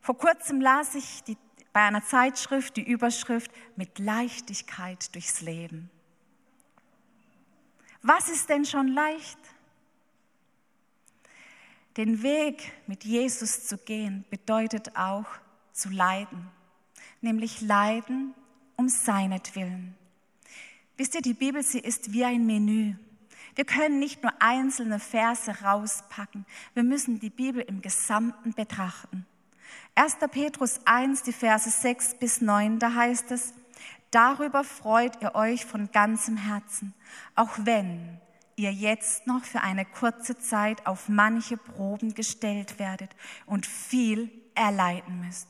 Vor 0.00 0.16
kurzem 0.16 0.60
las 0.60 0.94
ich 0.94 1.24
die 1.24 1.36
bei 1.78 1.84
einer 1.84 2.04
Zeitschrift 2.04 2.76
die 2.76 2.82
Überschrift 2.82 3.52
mit 3.76 4.00
Leichtigkeit 4.00 5.14
durchs 5.14 5.42
Leben. 5.42 5.90
Was 8.02 8.28
ist 8.28 8.48
denn 8.48 8.64
schon 8.64 8.88
leicht? 8.88 9.38
Den 11.96 12.24
Weg 12.24 12.72
mit 12.88 13.04
Jesus 13.04 13.68
zu 13.68 13.78
gehen 13.78 14.24
bedeutet 14.28 14.96
auch 14.96 15.26
zu 15.70 15.88
leiden, 15.90 16.50
nämlich 17.20 17.60
leiden 17.60 18.34
um 18.74 18.88
seinetwillen. 18.88 19.94
Wisst 20.96 21.14
ihr, 21.14 21.22
die 21.22 21.34
Bibel, 21.34 21.62
sie 21.62 21.78
ist 21.78 22.12
wie 22.12 22.24
ein 22.24 22.44
Menü. 22.44 22.96
Wir 23.54 23.64
können 23.64 24.00
nicht 24.00 24.24
nur 24.24 24.32
einzelne 24.40 24.98
Verse 24.98 25.62
rauspacken, 25.62 26.44
wir 26.74 26.82
müssen 26.82 27.20
die 27.20 27.30
Bibel 27.30 27.62
im 27.62 27.82
Gesamten 27.82 28.52
betrachten. 28.52 29.26
1. 29.94 30.16
Petrus 30.30 30.80
1, 30.84 31.22
die 31.22 31.32
Verse 31.32 31.68
6 31.68 32.14
bis 32.14 32.40
9, 32.40 32.78
da 32.78 32.94
heißt 32.94 33.30
es, 33.32 33.52
darüber 34.10 34.64
freut 34.64 35.20
ihr 35.22 35.34
euch 35.34 35.64
von 35.64 35.90
ganzem 35.90 36.36
Herzen, 36.36 36.94
auch 37.34 37.50
wenn 37.58 38.20
ihr 38.56 38.72
jetzt 38.72 39.26
noch 39.26 39.44
für 39.44 39.60
eine 39.60 39.84
kurze 39.84 40.38
Zeit 40.38 40.86
auf 40.86 41.08
manche 41.08 41.56
Proben 41.56 42.14
gestellt 42.14 42.78
werdet 42.78 43.10
und 43.46 43.66
viel 43.66 44.30
erleiden 44.54 45.24
müsst. 45.24 45.48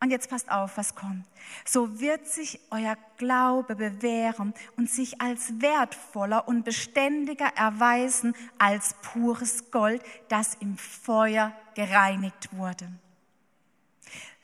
Und 0.00 0.10
jetzt 0.10 0.28
passt 0.28 0.50
auf, 0.50 0.76
was 0.76 0.94
kommt. 0.94 1.24
So 1.64 2.00
wird 2.00 2.26
sich 2.26 2.60
euer 2.70 2.96
Glaube 3.16 3.76
bewähren 3.76 4.52
und 4.76 4.90
sich 4.90 5.20
als 5.22 5.60
wertvoller 5.60 6.46
und 6.46 6.64
beständiger 6.64 7.50
erweisen 7.56 8.34
als 8.58 8.94
pures 9.02 9.70
Gold, 9.70 10.02
das 10.28 10.54
im 10.56 10.76
Feuer 10.76 11.52
gereinigt 11.74 12.50
wurde. 12.52 12.88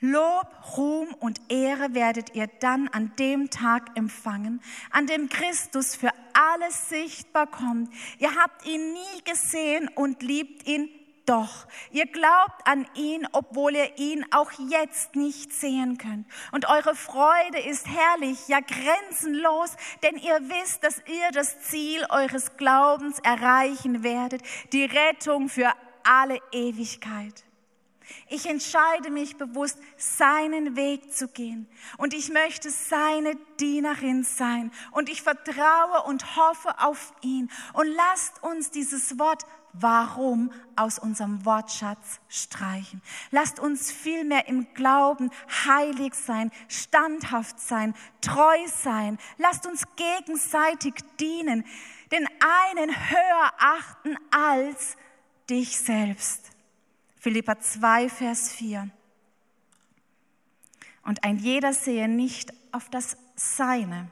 Lob, 0.05 0.47
Ruhm 0.75 1.13
und 1.21 1.39
Ehre 1.47 1.93
werdet 1.93 2.35
ihr 2.35 2.47
dann 2.59 2.89
an 2.89 3.13
dem 3.17 3.49
Tag 3.49 3.91
empfangen, 3.95 4.61
an 4.91 5.07
dem 5.07 5.29
Christus 5.29 5.95
für 5.95 6.09
alles 6.33 6.89
sichtbar 6.89 7.47
kommt. 7.47 7.89
Ihr 8.19 8.35
habt 8.35 8.65
ihn 8.65 8.91
nie 8.91 9.23
gesehen 9.23 9.87
und 9.95 10.21
liebt 10.21 10.67
ihn 10.67 10.89
doch. 11.25 11.67
Ihr 11.93 12.05
glaubt 12.05 12.67
an 12.67 12.85
ihn, 12.95 13.25
obwohl 13.31 13.77
ihr 13.77 13.97
ihn 13.97 14.25
auch 14.31 14.51
jetzt 14.69 15.15
nicht 15.15 15.53
sehen 15.53 15.97
könnt. 15.97 16.27
Und 16.51 16.67
eure 16.67 16.95
Freude 16.95 17.59
ist 17.59 17.87
herrlich, 17.87 18.49
ja 18.49 18.59
grenzenlos, 18.59 19.71
denn 20.03 20.17
ihr 20.17 20.37
wisst, 20.49 20.83
dass 20.83 20.97
ihr 21.07 21.31
das 21.31 21.61
Ziel 21.61 22.05
eures 22.09 22.57
Glaubens 22.57 23.19
erreichen 23.19 24.03
werdet, 24.03 24.41
die 24.73 24.83
Rettung 24.83 25.47
für 25.47 25.71
alle 26.03 26.41
Ewigkeit. 26.51 27.45
Ich 28.29 28.45
entscheide 28.45 29.09
mich 29.09 29.37
bewusst, 29.37 29.77
seinen 29.97 30.75
Weg 30.75 31.13
zu 31.13 31.27
gehen. 31.27 31.67
Und 31.97 32.13
ich 32.13 32.31
möchte 32.31 32.69
seine 32.69 33.35
Dienerin 33.59 34.23
sein. 34.23 34.71
Und 34.91 35.09
ich 35.09 35.21
vertraue 35.21 36.03
und 36.07 36.35
hoffe 36.35 36.79
auf 36.79 37.13
ihn. 37.21 37.49
Und 37.73 37.87
lasst 37.87 38.43
uns 38.43 38.71
dieses 38.71 39.19
Wort 39.19 39.43
warum 39.73 40.51
aus 40.75 40.99
unserem 40.99 41.45
Wortschatz 41.45 42.19
streichen. 42.29 43.01
Lasst 43.31 43.59
uns 43.59 43.91
vielmehr 43.91 44.47
im 44.47 44.71
Glauben 44.73 45.31
heilig 45.65 46.13
sein, 46.13 46.51
standhaft 46.67 47.59
sein, 47.59 47.95
treu 48.21 48.57
sein. 48.67 49.17
Lasst 49.37 49.65
uns 49.65 49.83
gegenseitig 49.95 50.93
dienen, 51.19 51.65
den 52.11 52.27
einen 52.39 52.89
höher 52.89 53.53
achten 53.57 54.17
als 54.31 54.95
dich 55.49 55.79
selbst. 55.79 56.52
Philippa 57.23 57.57
2, 57.57 58.09
Vers 58.09 58.51
4. 58.51 58.89
Und 61.03 61.23
ein 61.23 61.37
jeder 61.37 61.71
sehe 61.71 62.09
nicht 62.09 62.51
auf 62.73 62.89
das 62.89 63.15
Seine, 63.37 64.09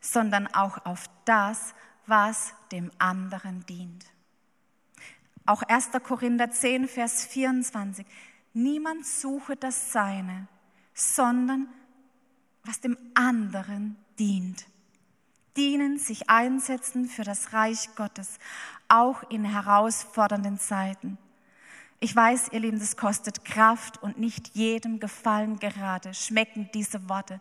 sondern 0.00 0.46
auch 0.46 0.86
auf 0.86 1.04
das, 1.26 1.74
was 2.06 2.54
dem 2.72 2.90
anderen 2.96 3.66
dient. 3.66 4.06
Auch 5.44 5.60
1. 5.64 5.90
Korinther 6.02 6.50
10, 6.50 6.88
Vers 6.88 7.26
24. 7.26 8.06
Niemand 8.54 9.04
suche 9.04 9.56
das 9.56 9.92
Seine, 9.92 10.48
sondern 10.94 11.68
was 12.62 12.80
dem 12.80 12.96
anderen 13.12 13.98
dient. 14.18 14.64
Dienen, 15.58 15.98
sich 15.98 16.30
einsetzen 16.30 17.06
für 17.06 17.24
das 17.24 17.52
Reich 17.52 17.94
Gottes, 17.96 18.38
auch 18.88 19.28
in 19.30 19.44
herausfordernden 19.44 20.58
Zeiten. 20.58 21.18
Ich 22.00 22.14
weiß, 22.14 22.48
ihr 22.52 22.60
Lieben, 22.60 22.78
das 22.78 22.96
kostet 22.96 23.44
Kraft 23.44 24.02
und 24.02 24.18
nicht 24.18 24.54
jedem 24.54 25.00
gefallen 25.00 25.58
gerade, 25.58 26.12
schmecken 26.12 26.68
diese 26.74 27.08
Worte. 27.08 27.40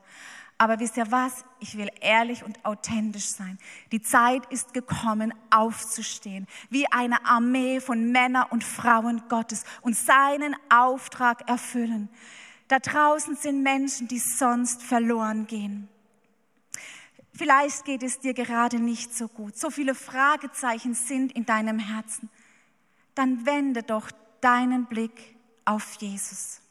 Aber 0.58 0.80
wisst 0.80 0.98
ihr 0.98 1.12
was? 1.12 1.44
Ich 1.60 1.78
will 1.78 1.90
ehrlich 2.00 2.44
und 2.44 2.64
authentisch 2.64 3.26
sein. 3.26 3.58
Die 3.92 4.02
Zeit 4.02 4.46
ist 4.52 4.74
gekommen, 4.74 5.34
aufzustehen, 5.50 6.48
wie 6.70 6.90
eine 6.92 7.26
Armee 7.26 7.82
von 7.82 8.12
Männern 8.12 8.46
und 8.50 8.64
Frauen 8.64 9.24
Gottes 9.28 9.66
und 9.82 9.98
seinen 9.98 10.56
Auftrag 10.70 11.50
erfüllen. 11.50 12.08
Da 12.68 12.80
draußen 12.80 13.36
sind 13.36 13.62
Menschen, 13.64 14.08
die 14.08 14.20
sonst 14.20 14.82
verloren 14.82 15.48
gehen. 15.48 15.90
Vielleicht 17.34 17.84
geht 17.86 18.04
es 18.04 18.20
dir 18.20 18.34
gerade 18.34 18.80
nicht 18.80 19.16
so 19.16 19.28
gut. 19.28 19.58
So 19.58 19.72
viele 19.72 19.96
Fragezeichen 19.96 20.94
sind 20.94 21.32
in 21.32 21.46
deinem 21.46 21.80
Herzen. 21.80 22.30
Dann 23.16 23.46
wende 23.46 23.82
doch 23.84 24.12
deinen 24.44 24.86
Blick 24.86 25.36
auf 25.66 25.96
Jesus. 25.96 26.62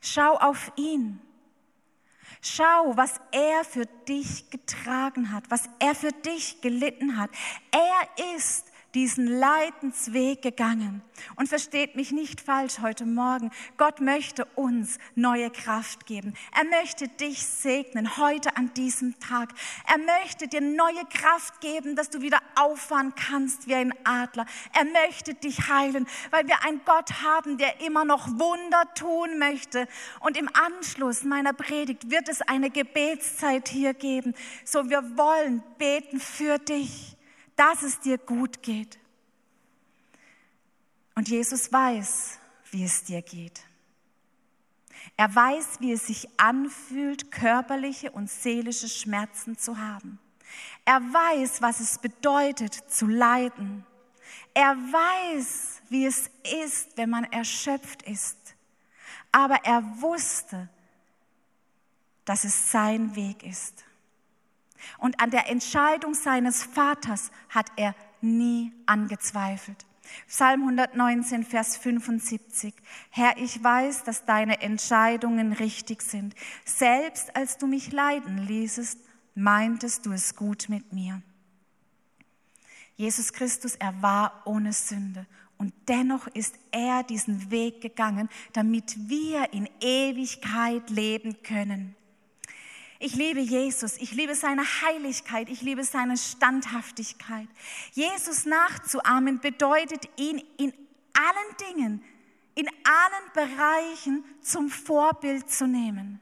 Schau 0.00 0.36
auf 0.36 0.72
ihn. 0.76 1.20
Schau, 2.42 2.96
was 2.96 3.20
er 3.32 3.64
für 3.64 3.86
dich 4.08 4.50
getragen 4.50 5.30
hat, 5.30 5.50
was 5.50 5.68
er 5.78 5.94
für 5.94 6.12
dich 6.12 6.60
gelitten 6.62 7.18
hat. 7.18 7.30
Er 7.70 8.34
ist 8.34 8.69
diesen 8.94 9.26
Leidensweg 9.26 10.42
gegangen. 10.42 11.02
Und 11.36 11.48
versteht 11.48 11.96
mich 11.96 12.12
nicht 12.12 12.40
falsch 12.40 12.78
heute 12.80 13.04
Morgen. 13.04 13.50
Gott 13.76 14.00
möchte 14.00 14.46
uns 14.54 14.98
neue 15.14 15.50
Kraft 15.50 16.06
geben. 16.06 16.34
Er 16.56 16.64
möchte 16.64 17.08
dich 17.08 17.44
segnen 17.44 18.16
heute 18.16 18.56
an 18.56 18.72
diesem 18.74 19.18
Tag. 19.20 19.50
Er 19.86 19.98
möchte 19.98 20.48
dir 20.48 20.60
neue 20.60 21.04
Kraft 21.10 21.60
geben, 21.60 21.94
dass 21.94 22.10
du 22.10 22.22
wieder 22.22 22.38
auffahren 22.56 23.14
kannst 23.14 23.68
wie 23.68 23.74
ein 23.74 23.92
Adler. 24.04 24.46
Er 24.72 24.84
möchte 24.84 25.34
dich 25.34 25.68
heilen, 25.68 26.06
weil 26.30 26.46
wir 26.48 26.64
einen 26.64 26.80
Gott 26.84 27.22
haben, 27.22 27.58
der 27.58 27.80
immer 27.80 28.04
noch 28.04 28.26
Wunder 28.28 28.82
tun 28.94 29.38
möchte. 29.38 29.86
Und 30.20 30.36
im 30.36 30.48
Anschluss 30.54 31.22
meiner 31.22 31.52
Predigt 31.52 32.10
wird 32.10 32.28
es 32.28 32.40
eine 32.42 32.70
Gebetszeit 32.70 33.68
hier 33.68 33.94
geben. 33.94 34.34
So 34.64 34.88
wir 34.88 35.16
wollen 35.16 35.62
beten 35.78 36.20
für 36.20 36.58
dich 36.58 37.16
dass 37.60 37.82
es 37.82 38.00
dir 38.00 38.16
gut 38.16 38.62
geht. 38.62 38.98
Und 41.14 41.28
Jesus 41.28 41.70
weiß, 41.70 42.38
wie 42.70 42.84
es 42.84 43.04
dir 43.04 43.20
geht. 43.20 43.60
Er 45.18 45.34
weiß, 45.34 45.80
wie 45.80 45.92
es 45.92 46.06
sich 46.06 46.26
anfühlt, 46.38 47.30
körperliche 47.30 48.12
und 48.12 48.30
seelische 48.30 48.88
Schmerzen 48.88 49.58
zu 49.58 49.76
haben. 49.76 50.18
Er 50.86 51.00
weiß, 51.00 51.60
was 51.60 51.80
es 51.80 51.98
bedeutet, 51.98 52.72
zu 52.72 53.06
leiden. 53.06 53.84
Er 54.54 54.74
weiß, 54.74 55.82
wie 55.90 56.06
es 56.06 56.30
ist, 56.64 56.96
wenn 56.96 57.10
man 57.10 57.24
erschöpft 57.24 58.00
ist. 58.04 58.38
Aber 59.32 59.66
er 59.66 59.82
wusste, 60.00 60.70
dass 62.24 62.44
es 62.44 62.72
sein 62.72 63.14
Weg 63.16 63.42
ist. 63.42 63.84
Und 64.98 65.20
an 65.20 65.30
der 65.30 65.48
Entscheidung 65.48 66.14
seines 66.14 66.62
Vaters 66.62 67.30
hat 67.48 67.66
er 67.76 67.94
nie 68.20 68.72
angezweifelt. 68.86 69.86
Psalm 70.26 70.62
119, 70.62 71.44
Vers 71.44 71.76
75. 71.76 72.74
Herr, 73.10 73.36
ich 73.36 73.62
weiß, 73.62 74.04
dass 74.04 74.24
deine 74.24 74.60
Entscheidungen 74.60 75.52
richtig 75.52 76.02
sind. 76.02 76.34
Selbst 76.64 77.36
als 77.36 77.58
du 77.58 77.66
mich 77.66 77.92
leiden 77.92 78.38
ließest, 78.38 78.98
meintest 79.34 80.06
du 80.06 80.12
es 80.12 80.34
gut 80.34 80.68
mit 80.68 80.92
mir. 80.92 81.22
Jesus 82.96 83.32
Christus, 83.32 83.76
er 83.76 84.02
war 84.02 84.42
ohne 84.44 84.72
Sünde 84.72 85.26
und 85.60 85.72
dennoch 85.88 86.26
ist 86.28 86.54
er 86.70 87.02
diesen 87.02 87.50
Weg 87.50 87.80
gegangen, 87.80 88.28
damit 88.52 88.96
wir 89.08 89.52
in 89.52 89.68
Ewigkeit 89.80 90.88
leben 90.90 91.42
können. 91.42 91.94
Ich 93.02 93.14
liebe 93.14 93.40
Jesus, 93.40 93.96
ich 93.96 94.12
liebe 94.12 94.34
seine 94.34 94.62
Heiligkeit, 94.62 95.48
ich 95.48 95.62
liebe 95.62 95.84
seine 95.84 96.18
Standhaftigkeit. 96.18 97.48
Jesus 97.92 98.44
nachzuahmen 98.44 99.40
bedeutet 99.40 100.06
ihn 100.18 100.44
in 100.58 100.74
allen 101.14 101.70
Dingen, 101.70 102.04
in 102.54 102.68
allen 102.84 103.48
Bereichen 103.48 104.22
zum 104.42 104.68
Vorbild 104.68 105.50
zu 105.50 105.66
nehmen. 105.66 106.20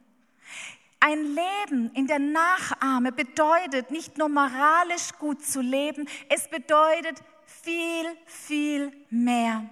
Ein 1.01 1.25
Leben 1.25 1.91
in 1.95 2.07
der 2.07 2.21
Nachahme 2.21 3.11
bedeutet 3.11 3.91
nicht 3.91 4.17
nur 4.17 4.29
moralisch 4.29 5.11
gut 5.19 5.45
zu 5.45 5.61
leben, 5.61 6.09
es 6.29 6.49
bedeutet 6.49 7.21
viel, 7.45 8.07
viel 8.25 8.93
mehr. 9.11 9.69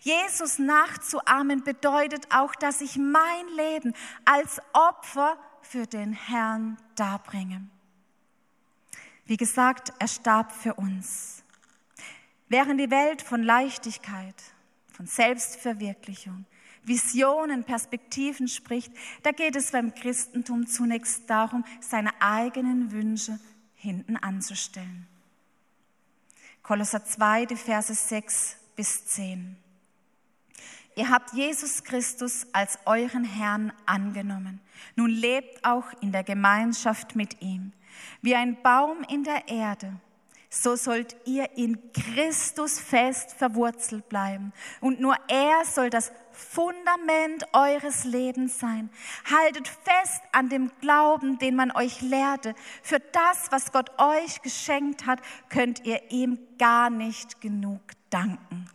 Jesus 0.00 0.58
nachzuahmen 0.58 1.64
bedeutet 1.64 2.26
auch, 2.30 2.54
dass 2.54 2.80
ich 2.80 2.96
mein 2.96 3.46
Leben 3.56 3.94
als 4.24 4.58
Opfer 4.72 5.36
für 5.70 5.86
den 5.86 6.12
Herrn 6.12 6.76
darbringe. 6.96 7.64
Wie 9.24 9.36
gesagt, 9.36 9.92
er 10.00 10.08
starb 10.08 10.50
für 10.50 10.74
uns. 10.74 11.44
Während 12.48 12.80
die 12.80 12.90
Welt 12.90 13.22
von 13.22 13.44
Leichtigkeit, 13.44 14.34
von 14.92 15.06
Selbstverwirklichung, 15.06 16.44
Visionen, 16.82 17.62
Perspektiven 17.62 18.48
spricht, 18.48 18.92
da 19.22 19.30
geht 19.30 19.54
es 19.54 19.70
beim 19.70 19.94
Christentum 19.94 20.66
zunächst 20.66 21.30
darum, 21.30 21.64
seine 21.80 22.20
eigenen 22.20 22.90
Wünsche 22.90 23.38
hinten 23.76 24.16
anzustellen. 24.16 25.06
Kolosser 26.64 27.04
2, 27.04 27.46
die 27.46 27.54
Verse 27.54 27.94
6 27.94 28.56
bis 28.74 29.06
10. 29.06 29.56
Ihr 31.00 31.08
habt 31.08 31.32
Jesus 31.32 31.82
Christus 31.82 32.46
als 32.52 32.78
euren 32.84 33.24
Herrn 33.24 33.72
angenommen. 33.86 34.60
Nun 34.96 35.08
lebt 35.08 35.64
auch 35.64 35.86
in 36.02 36.12
der 36.12 36.24
Gemeinschaft 36.24 37.16
mit 37.16 37.40
ihm. 37.40 37.72
Wie 38.20 38.34
ein 38.34 38.60
Baum 38.60 38.98
in 39.08 39.24
der 39.24 39.48
Erde, 39.48 39.94
so 40.50 40.76
sollt 40.76 41.16
ihr 41.24 41.56
in 41.56 41.78
Christus 41.94 42.78
fest 42.78 43.32
verwurzelt 43.32 44.10
bleiben. 44.10 44.52
Und 44.82 45.00
nur 45.00 45.16
er 45.28 45.64
soll 45.64 45.88
das 45.88 46.12
Fundament 46.32 47.46
eures 47.54 48.04
Lebens 48.04 48.58
sein. 48.58 48.90
Haltet 49.24 49.68
fest 49.68 50.20
an 50.32 50.50
dem 50.50 50.70
Glauben, 50.82 51.38
den 51.38 51.56
man 51.56 51.70
euch 51.70 52.02
lehrte. 52.02 52.54
Für 52.82 53.00
das, 53.00 53.50
was 53.50 53.72
Gott 53.72 53.90
euch 53.98 54.42
geschenkt 54.42 55.06
hat, 55.06 55.22
könnt 55.48 55.86
ihr 55.86 56.10
ihm 56.10 56.38
gar 56.58 56.90
nicht 56.90 57.40
genug 57.40 57.80
danken. 58.10 58.68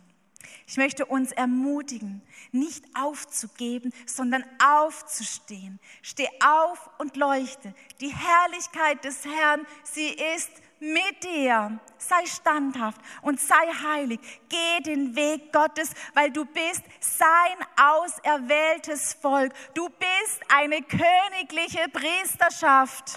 Ich 0.68 0.76
möchte 0.76 1.06
uns 1.06 1.30
ermutigen, 1.30 2.22
nicht 2.50 2.84
aufzugeben, 2.96 3.92
sondern 4.04 4.44
aufzustehen. 4.60 5.78
Steh 6.02 6.28
auf 6.44 6.90
und 6.98 7.16
leuchte. 7.16 7.72
Die 8.00 8.12
Herrlichkeit 8.12 9.04
des 9.04 9.24
Herrn, 9.24 9.64
sie 9.84 10.08
ist 10.34 10.50
mit 10.80 11.22
dir. 11.22 11.78
Sei 11.98 12.26
standhaft 12.26 13.00
und 13.22 13.40
sei 13.40 13.54
heilig. 13.54 14.18
Geh 14.48 14.82
den 14.82 15.14
Weg 15.14 15.52
Gottes, 15.52 15.90
weil 16.14 16.32
du 16.32 16.44
bist 16.44 16.82
sein 17.00 17.66
auserwähltes 17.80 19.14
Volk. 19.14 19.52
Du 19.74 19.88
bist 19.88 20.42
eine 20.48 20.82
königliche 20.82 21.88
Priesterschaft. 21.92 23.16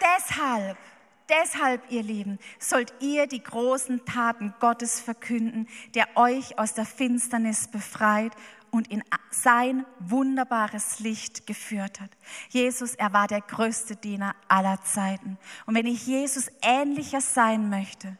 Deshalb 0.00 0.76
Deshalb, 1.28 1.90
ihr 1.90 2.02
Lieben, 2.02 2.38
sollt 2.58 2.94
ihr 3.00 3.26
die 3.26 3.42
großen 3.42 4.04
Taten 4.06 4.54
Gottes 4.60 5.00
verkünden, 5.00 5.68
der 5.94 6.06
euch 6.16 6.58
aus 6.58 6.72
der 6.72 6.86
Finsternis 6.86 7.68
befreit 7.68 8.32
und 8.70 8.88
in 8.88 9.02
sein 9.30 9.84
wunderbares 9.98 11.00
Licht 11.00 11.46
geführt 11.46 12.00
hat. 12.00 12.10
Jesus, 12.48 12.94
er 12.94 13.12
war 13.12 13.26
der 13.26 13.40
größte 13.40 13.96
Diener 13.96 14.34
aller 14.48 14.82
Zeiten. 14.82 15.38
Und 15.66 15.74
wenn 15.74 15.86
ich 15.86 16.06
Jesus 16.06 16.50
ähnlicher 16.62 17.20
sein 17.20 17.68
möchte, 17.68 18.16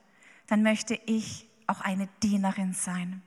dann 0.46 0.62
möchte 0.62 0.98
ich 1.06 1.48
auch 1.66 1.80
eine 1.80 2.08
Dienerin 2.22 2.72
sein. 2.72 3.22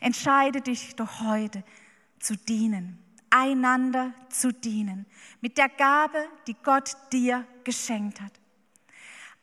Entscheide 0.00 0.60
dich 0.60 0.96
doch 0.96 1.20
heute 1.20 1.62
zu 2.18 2.36
dienen, 2.36 2.98
einander 3.30 4.12
zu 4.28 4.52
dienen, 4.52 5.06
mit 5.40 5.56
der 5.56 5.68
Gabe, 5.68 6.18
die 6.46 6.56
Gott 6.62 6.96
dir 7.12 7.46
geschenkt 7.64 8.20
hat. 8.20 8.39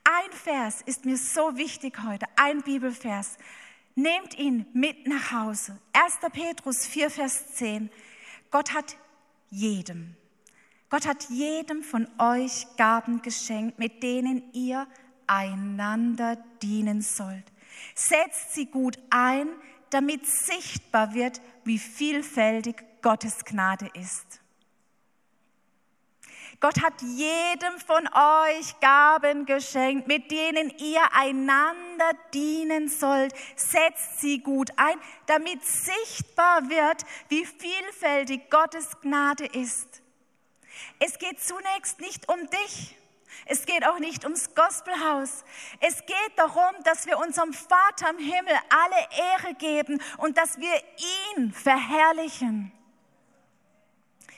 Ein 0.09 0.31
Vers 0.31 0.81
ist 0.85 1.03
mir 1.03 1.17
so 1.17 1.57
wichtig 1.57 2.01
heute, 2.01 2.27
ein 2.37 2.61
Bibelvers. 2.61 3.37
Nehmt 3.93 4.39
ihn 4.39 4.65
mit 4.71 5.05
nach 5.05 5.33
Hause. 5.33 5.77
1. 5.91 6.19
Petrus 6.31 6.85
4, 6.85 7.09
Vers 7.09 7.55
10. 7.55 7.89
Gott 8.49 8.73
hat 8.73 8.95
jedem, 9.49 10.15
Gott 10.89 11.05
hat 11.05 11.29
jedem 11.29 11.83
von 11.83 12.07
euch 12.19 12.67
Gaben 12.77 13.21
geschenkt, 13.21 13.79
mit 13.79 14.01
denen 14.01 14.43
ihr 14.53 14.87
einander 15.27 16.37
dienen 16.61 17.01
sollt. 17.01 17.51
Setzt 17.93 18.53
sie 18.53 18.67
gut 18.67 18.97
ein, 19.09 19.49
damit 19.89 20.25
sichtbar 20.25 21.15
wird, 21.15 21.41
wie 21.65 21.79
vielfältig 21.79 22.77
Gottes 23.01 23.43
Gnade 23.43 23.89
ist. 23.93 24.39
Gott 26.59 26.81
hat 26.81 27.01
jedem 27.03 27.79
von 27.85 28.07
euch 28.07 28.79
Gaben 28.79 29.45
geschenkt, 29.45 30.07
mit 30.07 30.31
denen 30.31 30.71
ihr 30.79 31.03
einander 31.13 32.11
dienen 32.33 32.89
sollt. 32.89 33.33
Setzt 33.55 34.21
sie 34.21 34.39
gut 34.39 34.71
ein, 34.75 34.99
damit 35.27 35.63
sichtbar 35.63 36.67
wird, 36.67 37.03
wie 37.29 37.45
vielfältig 37.45 38.49
Gottes 38.49 38.99
Gnade 39.01 39.45
ist. 39.45 40.01
Es 40.99 41.19
geht 41.19 41.39
zunächst 41.39 42.01
nicht 42.01 42.27
um 42.27 42.49
dich. 42.49 42.95
Es 43.45 43.67
geht 43.67 43.85
auch 43.85 43.99
nicht 43.99 44.23
ums 44.23 44.55
Gospelhaus. 44.55 45.45
Es 45.79 46.05
geht 46.07 46.31
darum, 46.37 46.83
dass 46.85 47.05
wir 47.05 47.19
unserem 47.19 47.53
Vater 47.53 48.09
im 48.09 48.17
Himmel 48.17 48.55
alle 48.69 49.45
Ehre 49.45 49.53
geben 49.53 50.01
und 50.17 50.39
dass 50.39 50.57
wir 50.57 50.73
ihn 51.35 51.53
verherrlichen. 51.53 52.71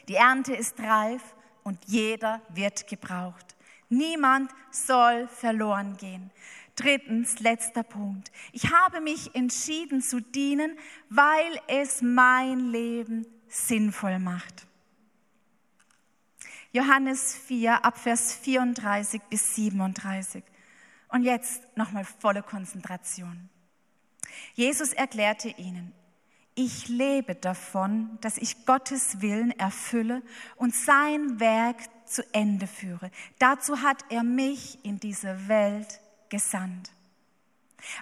Die 0.10 0.16
Ernte 0.16 0.54
ist 0.54 0.78
reif 0.80 1.22
und 1.70 1.78
jeder 1.86 2.42
wird 2.50 2.88
gebraucht. 2.88 3.56
Niemand 3.90 4.52
soll 4.72 5.28
verloren 5.28 5.98
gehen. 5.98 6.32
Drittens, 6.76 7.40
letzter 7.42 7.84
Punkt. 7.84 8.32
Ich 8.54 8.72
habe 8.72 9.02
mich 9.02 9.36
entschieden 9.36 10.02
zu 10.02 10.20
dienen, 10.20 10.76
weil 11.10 11.62
es 11.68 12.02
mein 12.02 12.72
Leben 12.72 13.28
sinnvoll 13.48 14.18
macht. 14.18 14.66
Johannes 16.72 17.36
4, 17.36 17.86
Abvers 17.86 18.34
34 18.34 19.22
bis 19.30 19.54
37. 19.54 20.44
Und 21.10 21.22
jetzt 21.22 21.68
nochmal 21.78 22.06
volle 22.06 22.42
Konzentration. 22.42 23.48
Jesus 24.56 24.92
erklärte 24.94 25.50
ihnen, 25.50 25.94
ich 26.60 26.90
lebe 26.90 27.36
davon, 27.36 28.18
dass 28.20 28.38
ich 28.38 28.66
Gottes 28.66 29.22
Willen 29.22 29.52
erfülle 29.52 30.22
und 30.58 30.76
sein 30.76 31.40
Werk 31.40 31.78
zu 32.06 32.22
Ende 32.34 32.68
führe. 32.68 33.12
Dazu 33.40 33.82
hat 33.82 34.04
er 34.10 34.24
mich 34.24 34.84
in 34.84 35.00
diese 35.00 35.48
Welt 35.48 36.02
gesandt. 36.28 36.92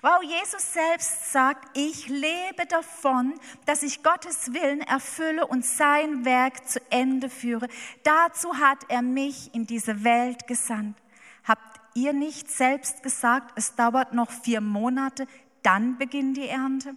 Wow, 0.01 0.23
Jesus 0.23 0.73
selbst 0.73 1.31
sagt, 1.31 1.77
ich 1.77 2.07
lebe 2.07 2.65
davon, 2.67 3.39
dass 3.67 3.83
ich 3.83 4.01
Gottes 4.01 4.51
Willen 4.51 4.81
erfülle 4.81 5.45
und 5.45 5.63
sein 5.63 6.25
Werk 6.25 6.67
zu 6.67 6.79
Ende 6.89 7.29
führe. 7.29 7.67
Dazu 8.01 8.57
hat 8.57 8.79
er 8.87 9.03
mich 9.03 9.53
in 9.53 9.67
diese 9.67 10.03
Welt 10.03 10.47
gesandt. 10.47 10.97
Habt 11.43 11.79
ihr 11.93 12.11
nicht 12.11 12.49
selbst 12.49 13.03
gesagt, 13.03 13.51
es 13.55 13.75
dauert 13.75 14.13
noch 14.13 14.31
vier 14.31 14.61
Monate, 14.61 15.27
dann 15.61 15.99
beginnt 15.99 16.37
die 16.37 16.47
Ernte? 16.47 16.95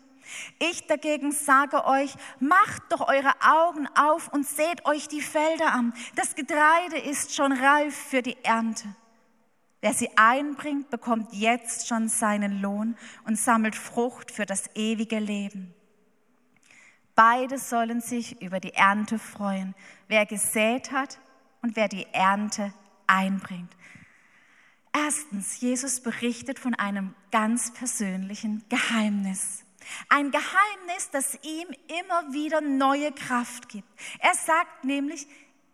Ich 0.58 0.86
dagegen 0.86 1.32
sage 1.32 1.84
euch, 1.86 2.14
macht 2.38 2.82
doch 2.90 3.08
eure 3.08 3.32
Augen 3.40 3.86
auf 3.96 4.32
und 4.32 4.46
seht 4.46 4.84
euch 4.86 5.08
die 5.08 5.22
Felder 5.22 5.72
an. 5.72 5.92
Das 6.16 6.34
Getreide 6.34 6.98
ist 6.98 7.34
schon 7.34 7.52
reif 7.52 7.94
für 7.94 8.22
die 8.22 8.36
Ernte. 8.42 8.94
Wer 9.80 9.94
sie 9.94 10.10
einbringt, 10.16 10.90
bekommt 10.90 11.32
jetzt 11.32 11.88
schon 11.88 12.08
seinen 12.08 12.60
Lohn 12.60 12.96
und 13.24 13.38
sammelt 13.38 13.74
Frucht 13.74 14.30
für 14.30 14.44
das 14.44 14.68
ewige 14.74 15.18
Leben. 15.18 15.74
Beide 17.14 17.58
sollen 17.58 18.00
sich 18.00 18.40
über 18.42 18.60
die 18.60 18.74
Ernte 18.74 19.18
freuen, 19.18 19.74
wer 20.08 20.26
gesät 20.26 20.92
hat 20.92 21.18
und 21.62 21.76
wer 21.76 21.88
die 21.88 22.06
Ernte 22.12 22.72
einbringt. 23.06 23.74
Erstens, 24.92 25.60
Jesus 25.60 26.00
berichtet 26.00 26.58
von 26.58 26.74
einem 26.74 27.14
ganz 27.30 27.72
persönlichen 27.72 28.64
Geheimnis. 28.68 29.64
Ein 30.08 30.30
Geheimnis, 30.30 31.10
das 31.10 31.38
ihm 31.42 31.68
immer 32.00 32.32
wieder 32.32 32.60
neue 32.60 33.12
Kraft 33.12 33.68
gibt. 33.68 33.88
Er 34.18 34.34
sagt 34.34 34.84
nämlich, 34.84 35.26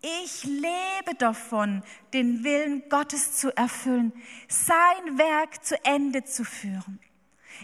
ich 0.02 0.44
lebe 0.44 1.16
davon, 1.18 1.82
den 2.12 2.44
Willen 2.44 2.88
Gottes 2.88 3.32
zu 3.32 3.56
erfüllen, 3.56 4.12
sein 4.48 5.18
Werk 5.18 5.64
zu 5.64 5.82
Ende 5.84 6.24
zu 6.24 6.44
führen. 6.44 7.00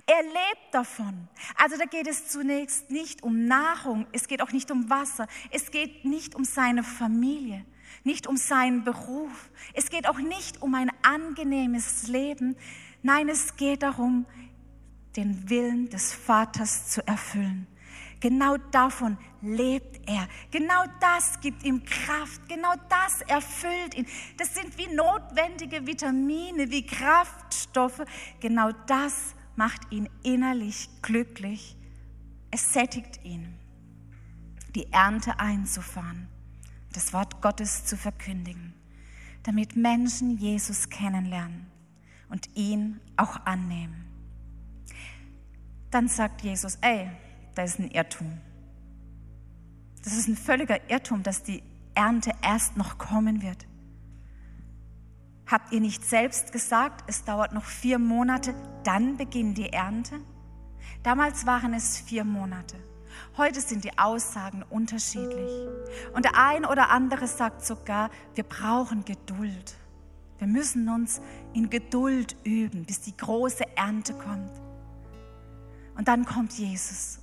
Er 0.07 0.23
lebt 0.23 0.73
davon. 0.73 1.29
Also 1.57 1.77
da 1.77 1.85
geht 1.85 2.09
es 2.09 2.29
zunächst 2.29 2.91
nicht 2.91 3.23
um 3.23 3.47
Nahrung, 3.47 4.07
es 4.13 4.27
geht 4.27 4.41
auch 4.41 4.53
nicht 4.53 4.71
um 4.71 4.89
Wasser, 4.89 5.27
es 5.51 5.71
geht 5.71 6.05
nicht 6.05 6.35
um 6.35 6.45
seine 6.45 6.83
Familie, 6.83 7.65
nicht 8.03 8.27
um 8.27 8.37
seinen 8.37 8.85
Beruf, 8.85 9.51
es 9.75 9.91
geht 9.91 10.09
auch 10.09 10.19
nicht 10.19 10.63
um 10.63 10.75
ein 10.75 10.91
angenehmes 11.03 12.09
Leben. 12.09 12.57
Nein, 13.03 13.29
es 13.29 13.57
geht 13.57 13.83
darum, 13.83 14.27
den 15.17 15.49
Willen 15.51 15.89
des 15.91 16.13
Vaters 16.13 16.89
zu 16.89 17.07
erfüllen. 17.07 17.67
Genau 18.21 18.57
davon 18.71 19.19
lebt 19.41 20.09
er. 20.09 20.29
Genau 20.53 20.85
das 21.01 21.41
gibt 21.41 21.65
ihm 21.65 21.83
Kraft. 21.85 22.49
Genau 22.49 22.73
das 22.89 23.21
erfüllt 23.23 23.97
ihn. 23.97 24.07
Das 24.37 24.55
sind 24.55 24.79
wie 24.79 24.95
notwendige 24.95 25.85
Vitamine, 25.87 26.71
wie 26.71 26.87
Kraftstoffe. 26.87 28.03
Genau 28.39 28.71
das 28.87 29.35
macht 29.57 29.91
ihn 29.91 30.09
innerlich 30.23 30.89
glücklich. 31.03 31.77
Es 32.53 32.73
sättigt 32.73 33.25
ihn, 33.25 33.59
die 34.75 34.93
Ernte 34.93 35.41
einzufahren, 35.41 36.29
das 36.93 37.13
Wort 37.13 37.43
Gottes 37.43 37.87
zu 37.87 37.97
verkündigen, 37.97 38.73
damit 39.43 39.75
Menschen 39.75 40.39
Jesus 40.39 40.91
kennenlernen 40.91 41.67
und 42.29 42.49
ihn 42.55 43.01
auch 43.17 43.45
annehmen. 43.47 44.02
Dann 45.93 46.09
sagt 46.09 46.41
Jesus, 46.41 46.79
ey, 46.81 47.09
das 47.55 47.73
ist 47.73 47.79
ein 47.79 47.91
Irrtum. 47.91 48.41
Das 50.03 50.15
ist 50.15 50.27
ein 50.27 50.37
völliger 50.37 50.91
Irrtum, 50.91 51.23
dass 51.23 51.43
die 51.43 51.63
Ernte 51.95 52.33
erst 52.43 52.77
noch 52.79 52.97
kommen 52.97 53.43
wird. 53.43 53.67
Habt 55.47 55.71
ihr 55.71 55.81
nicht 55.81 56.03
selbst 56.03 56.51
gesagt, 56.51 57.05
es 57.09 57.25
dauert 57.25 57.53
noch 57.53 57.67
vier 57.67 57.99
Monate, 57.99 58.55
dann 58.85 59.19
beginnt 59.19 59.59
die 59.59 59.71
Ernte? 59.71 60.19
Damals 61.03 61.45
waren 61.45 61.75
es 61.75 61.99
vier 61.99 62.25
Monate. 62.25 62.77
Heute 63.37 63.61
sind 63.61 63.85
die 63.85 63.99
Aussagen 63.99 64.65
unterschiedlich. 64.71 65.51
Und 66.15 66.25
der 66.25 66.39
ein 66.39 66.65
oder 66.65 66.89
andere 66.89 67.27
sagt 67.27 67.67
sogar, 67.67 68.09
wir 68.35 68.45
brauchen 68.45 69.05
Geduld. 69.05 69.77
Wir 70.39 70.47
müssen 70.47 70.89
uns 70.89 71.21
in 71.53 71.69
Geduld 71.69 72.35
üben, 72.45 72.87
bis 72.87 73.03
die 73.03 73.15
große 73.15 73.65
Ernte 73.77 74.15
kommt. 74.15 74.51
Und 75.95 76.09
dann 76.09 76.25
kommt 76.25 76.53
Jesus 76.53 77.23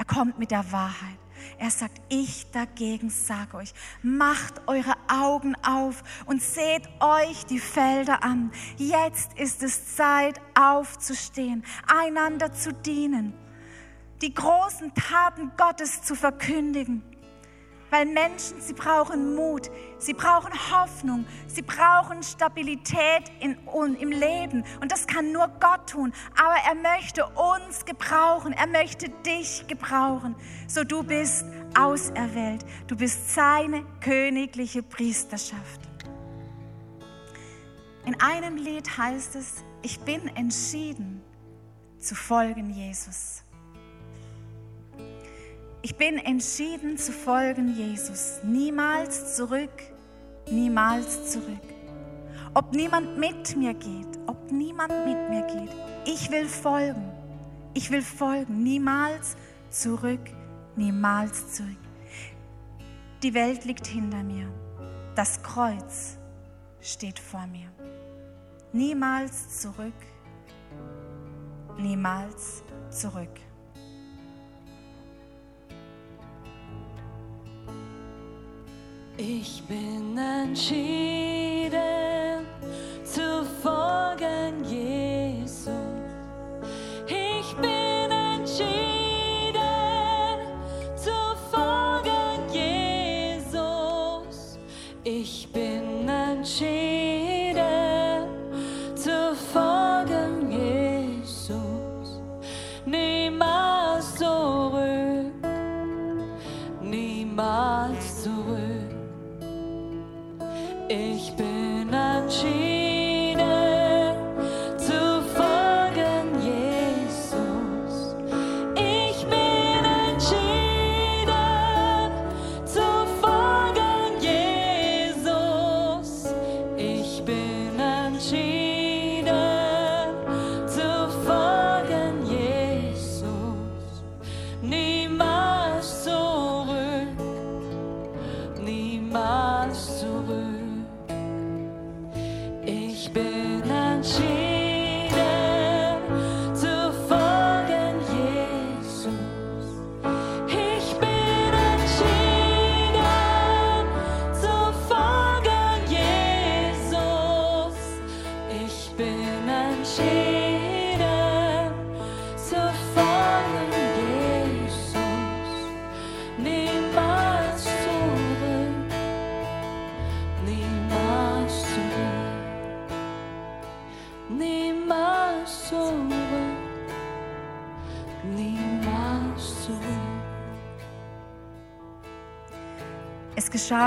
er 0.00 0.06
kommt 0.06 0.38
mit 0.38 0.50
der 0.50 0.72
Wahrheit. 0.72 1.18
Er 1.58 1.70
sagt, 1.70 2.00
ich 2.08 2.50
dagegen 2.52 3.10
sage 3.10 3.58
euch, 3.58 3.74
macht 4.02 4.66
eure 4.66 4.94
Augen 5.08 5.54
auf 5.56 6.02
und 6.24 6.40
seht 6.40 6.88
euch 7.00 7.44
die 7.44 7.58
Felder 7.58 8.24
an. 8.24 8.50
Jetzt 8.78 9.38
ist 9.38 9.62
es 9.62 9.94
Zeit 9.96 10.40
aufzustehen, 10.58 11.64
einander 11.86 12.50
zu 12.54 12.72
dienen, 12.72 13.34
die 14.22 14.32
großen 14.32 14.94
Taten 14.94 15.52
Gottes 15.58 16.00
zu 16.00 16.14
verkündigen 16.14 17.02
weil 17.90 18.06
Menschen, 18.06 18.60
sie 18.60 18.72
brauchen 18.72 19.34
Mut, 19.34 19.70
sie 19.98 20.14
brauchen 20.14 20.52
Hoffnung, 20.70 21.26
sie 21.46 21.62
brauchen 21.62 22.22
Stabilität 22.22 23.24
in, 23.40 23.56
im 23.96 24.10
Leben. 24.10 24.64
Und 24.80 24.92
das 24.92 25.06
kann 25.06 25.32
nur 25.32 25.48
Gott 25.60 25.90
tun. 25.90 26.12
Aber 26.36 26.54
er 26.66 26.74
möchte 26.74 27.26
uns 27.26 27.84
gebrauchen, 27.84 28.52
er 28.52 28.68
möchte 28.68 29.08
dich 29.08 29.66
gebrauchen. 29.66 30.36
So 30.66 30.84
du 30.84 31.02
bist 31.02 31.44
auserwählt, 31.78 32.64
du 32.86 32.96
bist 32.96 33.34
seine 33.34 33.84
königliche 34.00 34.82
Priesterschaft. 34.82 35.80
In 38.06 38.18
einem 38.20 38.56
Lied 38.56 38.96
heißt 38.96 39.36
es, 39.36 39.64
ich 39.82 40.00
bin 40.00 40.26
entschieden 40.36 41.22
zu 41.98 42.14
folgen 42.14 42.70
Jesus. 42.70 43.42
Ich 45.82 45.96
bin 45.96 46.18
entschieden 46.18 46.98
zu 46.98 47.10
folgen 47.10 47.74
Jesus. 47.74 48.40
Niemals 48.44 49.36
zurück, 49.36 49.70
niemals 50.50 51.32
zurück. 51.32 51.62
Ob 52.52 52.74
niemand 52.74 53.16
mit 53.16 53.56
mir 53.56 53.72
geht, 53.72 54.18
ob 54.26 54.52
niemand 54.52 54.92
mit 55.06 55.30
mir 55.30 55.46
geht, 55.46 55.74
ich 56.04 56.30
will 56.30 56.46
folgen. 56.46 57.10
Ich 57.72 57.90
will 57.90 58.02
folgen. 58.02 58.62
Niemals 58.62 59.36
zurück, 59.70 60.20
niemals 60.76 61.54
zurück. 61.54 61.76
Die 63.22 63.32
Welt 63.32 63.64
liegt 63.64 63.86
hinter 63.86 64.22
mir. 64.22 64.48
Das 65.14 65.42
Kreuz 65.42 66.18
steht 66.80 67.18
vor 67.18 67.46
mir. 67.46 67.70
Niemals 68.72 69.60
zurück, 69.60 69.94
niemals 71.78 72.62
zurück. 72.90 73.40
Ich 79.22 79.62
bin 79.68 80.16
entschieden 80.16 81.99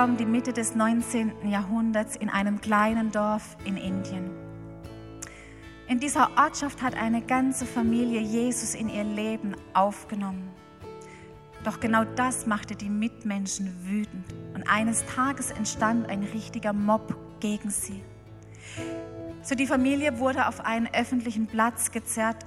um 0.03 0.17
die 0.17 0.25
Mitte 0.25 0.51
des 0.51 0.75
19. 0.75 1.49
Jahrhunderts 1.49 2.17
in 2.17 2.29
einem 2.29 2.59
kleinen 2.59 3.11
Dorf 3.11 3.55
in 3.63 3.77
Indien. 3.77 4.29
In 5.87 5.99
dieser 5.99 6.29
Ortschaft 6.37 6.81
hat 6.81 6.95
eine 6.95 7.21
ganze 7.21 7.65
Familie 7.65 8.19
Jesus 8.19 8.75
in 8.75 8.89
ihr 8.89 9.05
Leben 9.05 9.55
aufgenommen. 9.73 10.49
Doch 11.63 11.79
genau 11.79 12.03
das 12.03 12.45
machte 12.45 12.75
die 12.75 12.89
Mitmenschen 12.89 13.73
wütend 13.85 14.25
und 14.53 14.69
eines 14.69 15.05
Tages 15.05 15.51
entstand 15.51 16.09
ein 16.09 16.23
richtiger 16.23 16.73
Mob 16.73 17.15
gegen 17.39 17.69
sie. 17.69 18.03
So 19.41 19.55
die 19.55 19.67
Familie 19.67 20.19
wurde 20.19 20.47
auf 20.47 20.65
einen 20.65 20.89
öffentlichen 20.93 21.47
Platz 21.47 21.91
gezerrt 21.91 22.45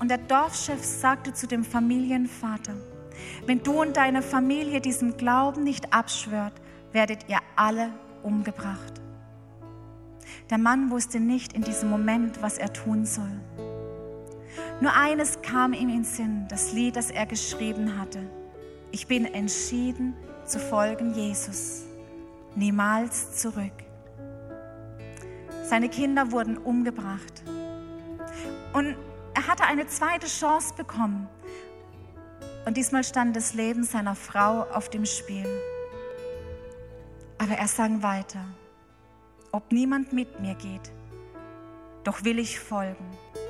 und 0.00 0.10
der 0.10 0.18
Dorfchef 0.18 0.84
sagte 0.84 1.32
zu 1.32 1.46
dem 1.46 1.64
Familienvater, 1.64 2.74
wenn 3.46 3.62
du 3.62 3.80
und 3.80 3.96
deine 3.96 4.20
Familie 4.20 4.82
diesem 4.82 5.16
Glauben 5.16 5.64
nicht 5.64 5.94
abschwört, 5.94 6.52
werdet 6.92 7.28
ihr 7.28 7.38
alle 7.56 7.92
umgebracht. 8.22 9.00
Der 10.50 10.58
Mann 10.58 10.90
wusste 10.90 11.20
nicht 11.20 11.52
in 11.52 11.62
diesem 11.62 11.90
Moment, 11.90 12.42
was 12.42 12.58
er 12.58 12.72
tun 12.72 13.06
soll. 13.06 13.40
Nur 14.80 14.94
eines 14.94 15.42
kam 15.42 15.72
ihm 15.72 15.88
in 15.88 16.04
Sinn, 16.04 16.46
das 16.48 16.72
Lied, 16.72 16.96
das 16.96 17.10
er 17.10 17.26
geschrieben 17.26 17.98
hatte. 17.98 18.20
Ich 18.92 19.06
bin 19.06 19.26
entschieden 19.26 20.14
zu 20.44 20.58
folgen 20.58 21.14
Jesus, 21.14 21.82
niemals 22.56 23.36
zurück. 23.36 23.72
Seine 25.62 25.88
Kinder 25.88 26.32
wurden 26.32 26.56
umgebracht. 26.56 27.44
Und 28.72 28.96
er 29.34 29.46
hatte 29.46 29.64
eine 29.64 29.86
zweite 29.86 30.26
Chance 30.26 30.74
bekommen. 30.76 31.28
Und 32.66 32.76
diesmal 32.76 33.04
stand 33.04 33.36
das 33.36 33.54
Leben 33.54 33.84
seiner 33.84 34.16
Frau 34.16 34.62
auf 34.72 34.88
dem 34.88 35.04
Spiel. 35.04 35.46
Aber 37.40 37.54
er 37.54 37.68
sang 37.68 38.02
weiter, 38.02 38.44
ob 39.50 39.72
niemand 39.72 40.12
mit 40.12 40.40
mir 40.40 40.54
geht, 40.54 40.92
doch 42.04 42.22
will 42.22 42.38
ich 42.38 42.60
folgen, 42.60 43.06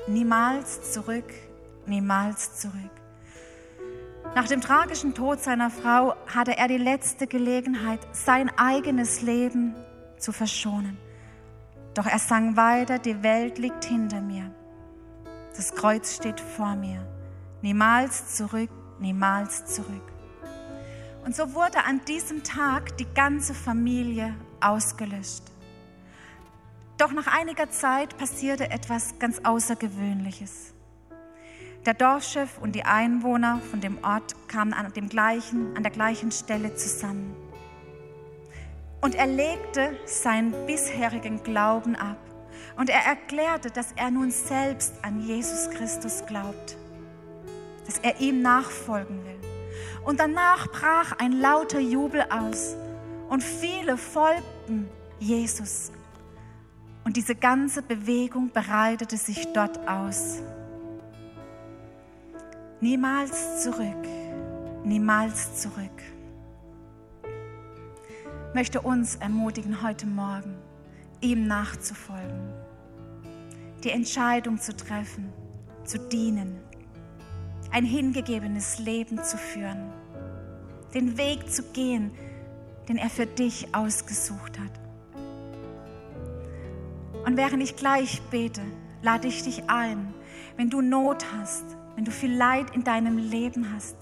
niemals 0.07 0.93
zurück, 0.93 1.25
niemals 1.85 2.57
zurück. 2.57 2.73
Nach 4.33 4.47
dem 4.47 4.61
tragischen 4.61 5.13
Tod 5.13 5.41
seiner 5.41 5.69
Frau 5.69 6.15
hatte 6.25 6.57
er 6.57 6.69
die 6.69 6.77
letzte 6.77 7.27
Gelegenheit, 7.27 7.99
sein 8.13 8.49
eigenes 8.57 9.23
Leben 9.23 9.75
zu 10.17 10.31
verschonen. 10.31 10.97
Doch 11.93 12.05
er 12.05 12.19
sang 12.19 12.55
weiter, 12.55 12.97
die 12.97 13.23
Welt 13.23 13.57
liegt 13.57 13.83
hinter 13.83 14.21
mir. 14.21 14.51
Das 15.53 15.75
Kreuz 15.75 16.15
steht 16.15 16.39
vor 16.39 16.77
mir. 16.77 17.05
Niemals 17.61 18.37
zurück, 18.37 18.69
niemals 18.99 19.65
zurück. 19.65 20.13
Und 21.23 21.35
so 21.35 21.53
wurde 21.53 21.83
an 21.83 22.01
diesem 22.05 22.43
Tag 22.43 22.97
die 22.97 23.07
ganze 23.13 23.53
Familie 23.53 24.35
ausgelöscht. 24.59 25.43
Doch 26.97 27.11
nach 27.11 27.27
einiger 27.27 27.69
Zeit 27.69 28.17
passierte 28.17 28.69
etwas 28.69 29.17
ganz 29.19 29.39
Außergewöhnliches. 29.43 30.73
Der 31.85 31.95
Dorfchef 31.95 32.59
und 32.59 32.73
die 32.73 32.83
Einwohner 32.83 33.59
von 33.71 33.81
dem 33.81 34.03
Ort 34.03 34.35
kamen 34.47 34.73
an, 34.73 34.93
dem 34.93 35.09
gleichen, 35.09 35.75
an 35.75 35.81
der 35.81 35.91
gleichen 35.91 36.31
Stelle 36.31 36.75
zusammen. 36.75 37.35
Und 39.01 39.15
er 39.15 39.25
legte 39.25 39.97
seinen 40.05 40.53
bisherigen 40.67 41.41
Glauben 41.41 41.95
ab. 41.95 42.19
Und 42.77 42.91
er 42.91 43.03
erklärte, 43.03 43.71
dass 43.71 43.93
er 43.93 44.11
nun 44.11 44.29
selbst 44.29 44.93
an 45.03 45.21
Jesus 45.21 45.71
Christus 45.71 46.23
glaubt, 46.27 46.77
dass 47.87 47.97
er 47.99 48.19
ihm 48.21 48.43
nachfolgen 48.43 49.25
will. 49.25 49.50
Und 50.03 50.19
danach 50.19 50.67
brach 50.67 51.13
ein 51.19 51.33
lauter 51.33 51.79
Jubel 51.79 52.23
aus 52.29 52.75
und 53.29 53.43
viele 53.43 53.97
folgten 53.97 54.89
Jesus. 55.19 55.91
Und 57.03 57.17
diese 57.17 57.35
ganze 57.35 57.81
Bewegung 57.81 58.49
breitete 58.49 59.17
sich 59.17 59.51
dort 59.53 59.87
aus. 59.87 60.39
Niemals 62.79 63.63
zurück, 63.63 64.07
niemals 64.83 65.61
zurück. 65.61 66.01
Ich 68.49 68.55
möchte 68.55 68.81
uns 68.81 69.15
ermutigen, 69.15 69.81
heute 69.81 70.07
Morgen 70.07 70.55
ihm 71.21 71.47
nachzufolgen, 71.47 72.53
die 73.83 73.91
Entscheidung 73.91 74.59
zu 74.59 74.75
treffen, 74.75 75.31
zu 75.85 75.97
dienen, 75.99 76.59
ein 77.71 77.85
hingegebenes 77.85 78.79
Leben 78.79 79.23
zu 79.23 79.37
führen, 79.37 79.91
den 80.93 81.17
Weg 81.17 81.51
zu 81.51 81.63
gehen, 81.71 82.11
den 82.89 82.97
er 82.97 83.09
für 83.09 83.25
dich 83.25 83.73
ausgesucht 83.73 84.59
hat. 84.59 84.71
Und 87.25 87.37
während 87.37 87.63
ich 87.63 87.75
gleich 87.75 88.21
bete, 88.31 88.61
lade 89.01 89.27
ich 89.27 89.43
dich 89.43 89.69
ein, 89.69 90.13
wenn 90.57 90.69
du 90.69 90.81
Not 90.81 91.25
hast, 91.37 91.63
wenn 91.95 92.05
du 92.05 92.11
viel 92.11 92.33
Leid 92.33 92.75
in 92.75 92.83
deinem 92.83 93.17
Leben 93.17 93.73
hast, 93.73 93.95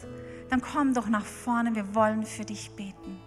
dann 0.50 0.62
komm 0.62 0.94
doch 0.94 1.08
nach 1.08 1.26
vorne, 1.26 1.76
wir 1.76 1.94
wollen 1.94 2.26
für 2.26 2.46
dich 2.46 2.72
beten. 2.72 3.20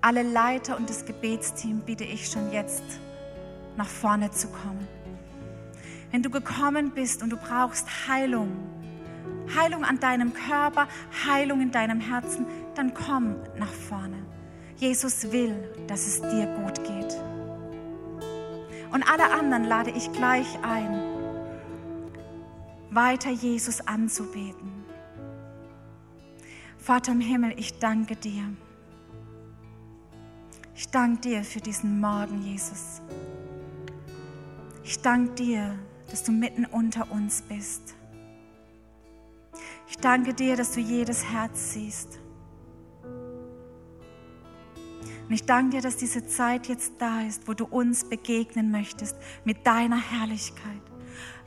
Alle 0.00 0.22
Leiter 0.22 0.76
und 0.76 0.90
das 0.90 1.04
Gebetsteam 1.04 1.80
bitte 1.80 2.04
ich 2.04 2.28
schon 2.28 2.52
jetzt 2.52 2.82
nach 3.76 3.88
vorne 3.88 4.30
zu 4.30 4.48
kommen. 4.48 4.86
Wenn 6.10 6.22
du 6.22 6.30
gekommen 6.30 6.92
bist 6.92 7.22
und 7.22 7.30
du 7.30 7.36
brauchst 7.36 8.08
Heilung, 8.08 8.50
Heilung 9.54 9.84
an 9.84 10.00
deinem 10.00 10.32
Körper, 10.32 10.88
Heilung 11.26 11.60
in 11.60 11.70
deinem 11.70 12.00
Herzen, 12.00 12.46
dann 12.74 12.94
komm 12.94 13.36
nach 13.58 13.72
vorne. 13.72 14.16
Jesus 14.76 15.32
will, 15.32 15.54
dass 15.86 16.06
es 16.06 16.20
dir 16.20 16.46
gut 16.46 16.84
geht. 16.84 17.16
Und 18.92 19.02
alle 19.10 19.30
anderen 19.30 19.64
lade 19.64 19.90
ich 19.90 20.12
gleich 20.12 20.46
ein, 20.62 21.02
weiter 22.90 23.30
Jesus 23.30 23.86
anzubeten. 23.86 24.76
Vater 26.78 27.12
im 27.12 27.20
Himmel, 27.20 27.54
ich 27.56 27.78
danke 27.78 28.16
dir. 28.16 28.44
Ich 30.74 30.88
danke 30.88 31.20
dir 31.22 31.42
für 31.42 31.60
diesen 31.60 32.00
Morgen, 32.00 32.42
Jesus. 32.42 33.00
Ich 34.84 35.00
danke 35.00 35.34
dir, 35.34 35.78
dass 36.10 36.22
du 36.22 36.30
mitten 36.30 36.64
unter 36.64 37.10
uns 37.10 37.42
bist. 37.42 37.95
Ich 39.88 39.98
danke 39.98 40.34
dir, 40.34 40.56
dass 40.56 40.72
du 40.72 40.80
jedes 40.80 41.24
Herz 41.24 41.72
siehst. 41.72 42.18
Und 45.28 45.34
ich 45.34 45.44
danke 45.44 45.76
dir, 45.76 45.82
dass 45.82 45.96
diese 45.96 46.26
Zeit 46.26 46.68
jetzt 46.68 46.94
da 46.98 47.22
ist, 47.22 47.48
wo 47.48 47.54
du 47.54 47.64
uns 47.64 48.04
begegnen 48.08 48.70
möchtest 48.70 49.16
mit 49.44 49.66
deiner 49.66 49.98
Herrlichkeit, 49.98 50.82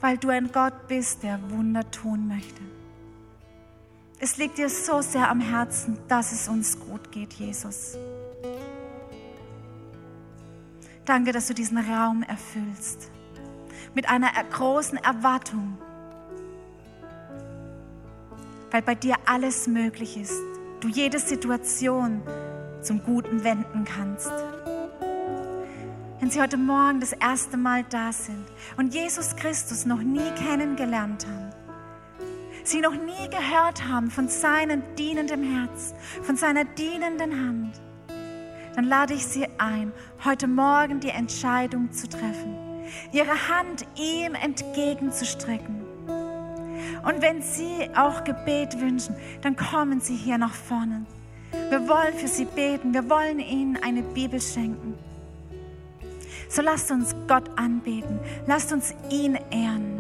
weil 0.02 0.18
du 0.18 0.30
ein 0.30 0.52
Gott 0.52 0.88
bist, 0.88 1.24
der 1.24 1.40
Wunder 1.52 1.90
tun 1.90 2.28
möchte. 2.28 2.62
Es 4.20 4.38
liegt 4.38 4.58
dir 4.58 4.70
so 4.70 5.02
sehr 5.02 5.30
am 5.30 5.40
Herzen, 5.40 5.98
dass 6.10 6.34
es 6.34 6.50
uns 6.50 6.78
gut 6.78 7.12
geht, 7.12 7.34
Jesus. 7.34 7.98
Danke, 11.06 11.32
dass 11.32 11.48
du 11.48 11.54
diesen 11.54 11.78
Raum 11.78 12.24
erfüllst 12.24 13.10
mit 13.96 14.10
einer 14.10 14.30
großen 14.52 14.98
Erwartung, 14.98 15.78
weil 18.72 18.82
bei 18.82 18.96
dir 18.96 19.16
alles 19.26 19.68
möglich 19.68 20.18
ist. 20.18 20.40
Du 20.80 20.88
jede 20.88 21.20
Situation 21.20 22.22
zum 22.82 23.04
Guten 23.04 23.44
wenden 23.44 23.84
kannst. 23.84 24.32
Wenn 26.20 26.30
Sie 26.30 26.42
heute 26.42 26.58
Morgen 26.58 27.00
das 27.00 27.14
erste 27.14 27.58
Mal 27.58 27.84
da 27.90 28.12
sind 28.12 28.46
und 28.78 28.94
Jesus 28.94 29.36
Christus 29.36 29.86
noch 29.86 30.02
nie 30.02 30.32
kennengelernt 30.36 31.26
haben, 31.26 31.50
Sie 32.64 32.82
noch 32.82 32.94
nie 32.94 33.30
gehört 33.30 33.88
haben 33.88 34.12
von 34.12 34.28
seinem 34.28 34.84
dienenden 34.96 35.44
Herz, 35.44 35.94
von 36.22 36.36
seiner 36.36 36.66
dienenden 36.66 37.32
Hand, 37.32 37.82
dann 38.76 38.86
lade 38.86 39.14
ich 39.14 39.26
Sie 39.26 39.48
ein, 39.58 39.92
heute 40.24 40.48
Morgen 40.48 41.00
die 41.00 41.10
Entscheidung 41.10 41.92
zu 41.92 42.08
treffen, 42.08 42.56
Ihre 43.12 43.50
Hand 43.50 43.86
ihm 43.96 44.36
entgegenzustrecken. 44.36 45.79
Und 47.04 47.22
wenn 47.22 47.42
Sie 47.42 47.90
auch 47.96 48.24
Gebet 48.24 48.80
wünschen, 48.80 49.16
dann 49.42 49.56
kommen 49.56 50.02
Sie 50.02 50.16
hier 50.16 50.38
nach 50.38 50.54
vorne. 50.54 51.06
Wir 51.70 51.88
wollen 51.88 52.14
für 52.16 52.28
Sie 52.28 52.46
beten. 52.46 52.94
Wir 52.94 53.10
wollen 53.10 53.40
Ihnen 53.40 53.78
eine 53.84 54.04
Bibel 54.04 54.40
schenken. 54.40 54.96
So 56.48 56.62
lasst 56.62 56.92
uns 56.92 57.16
Gott 57.28 57.50
anbeten. 57.58 58.20
Lasst 58.48 58.74
uns 58.74 58.94
ihn 59.10 59.38
ehren. 59.52 60.00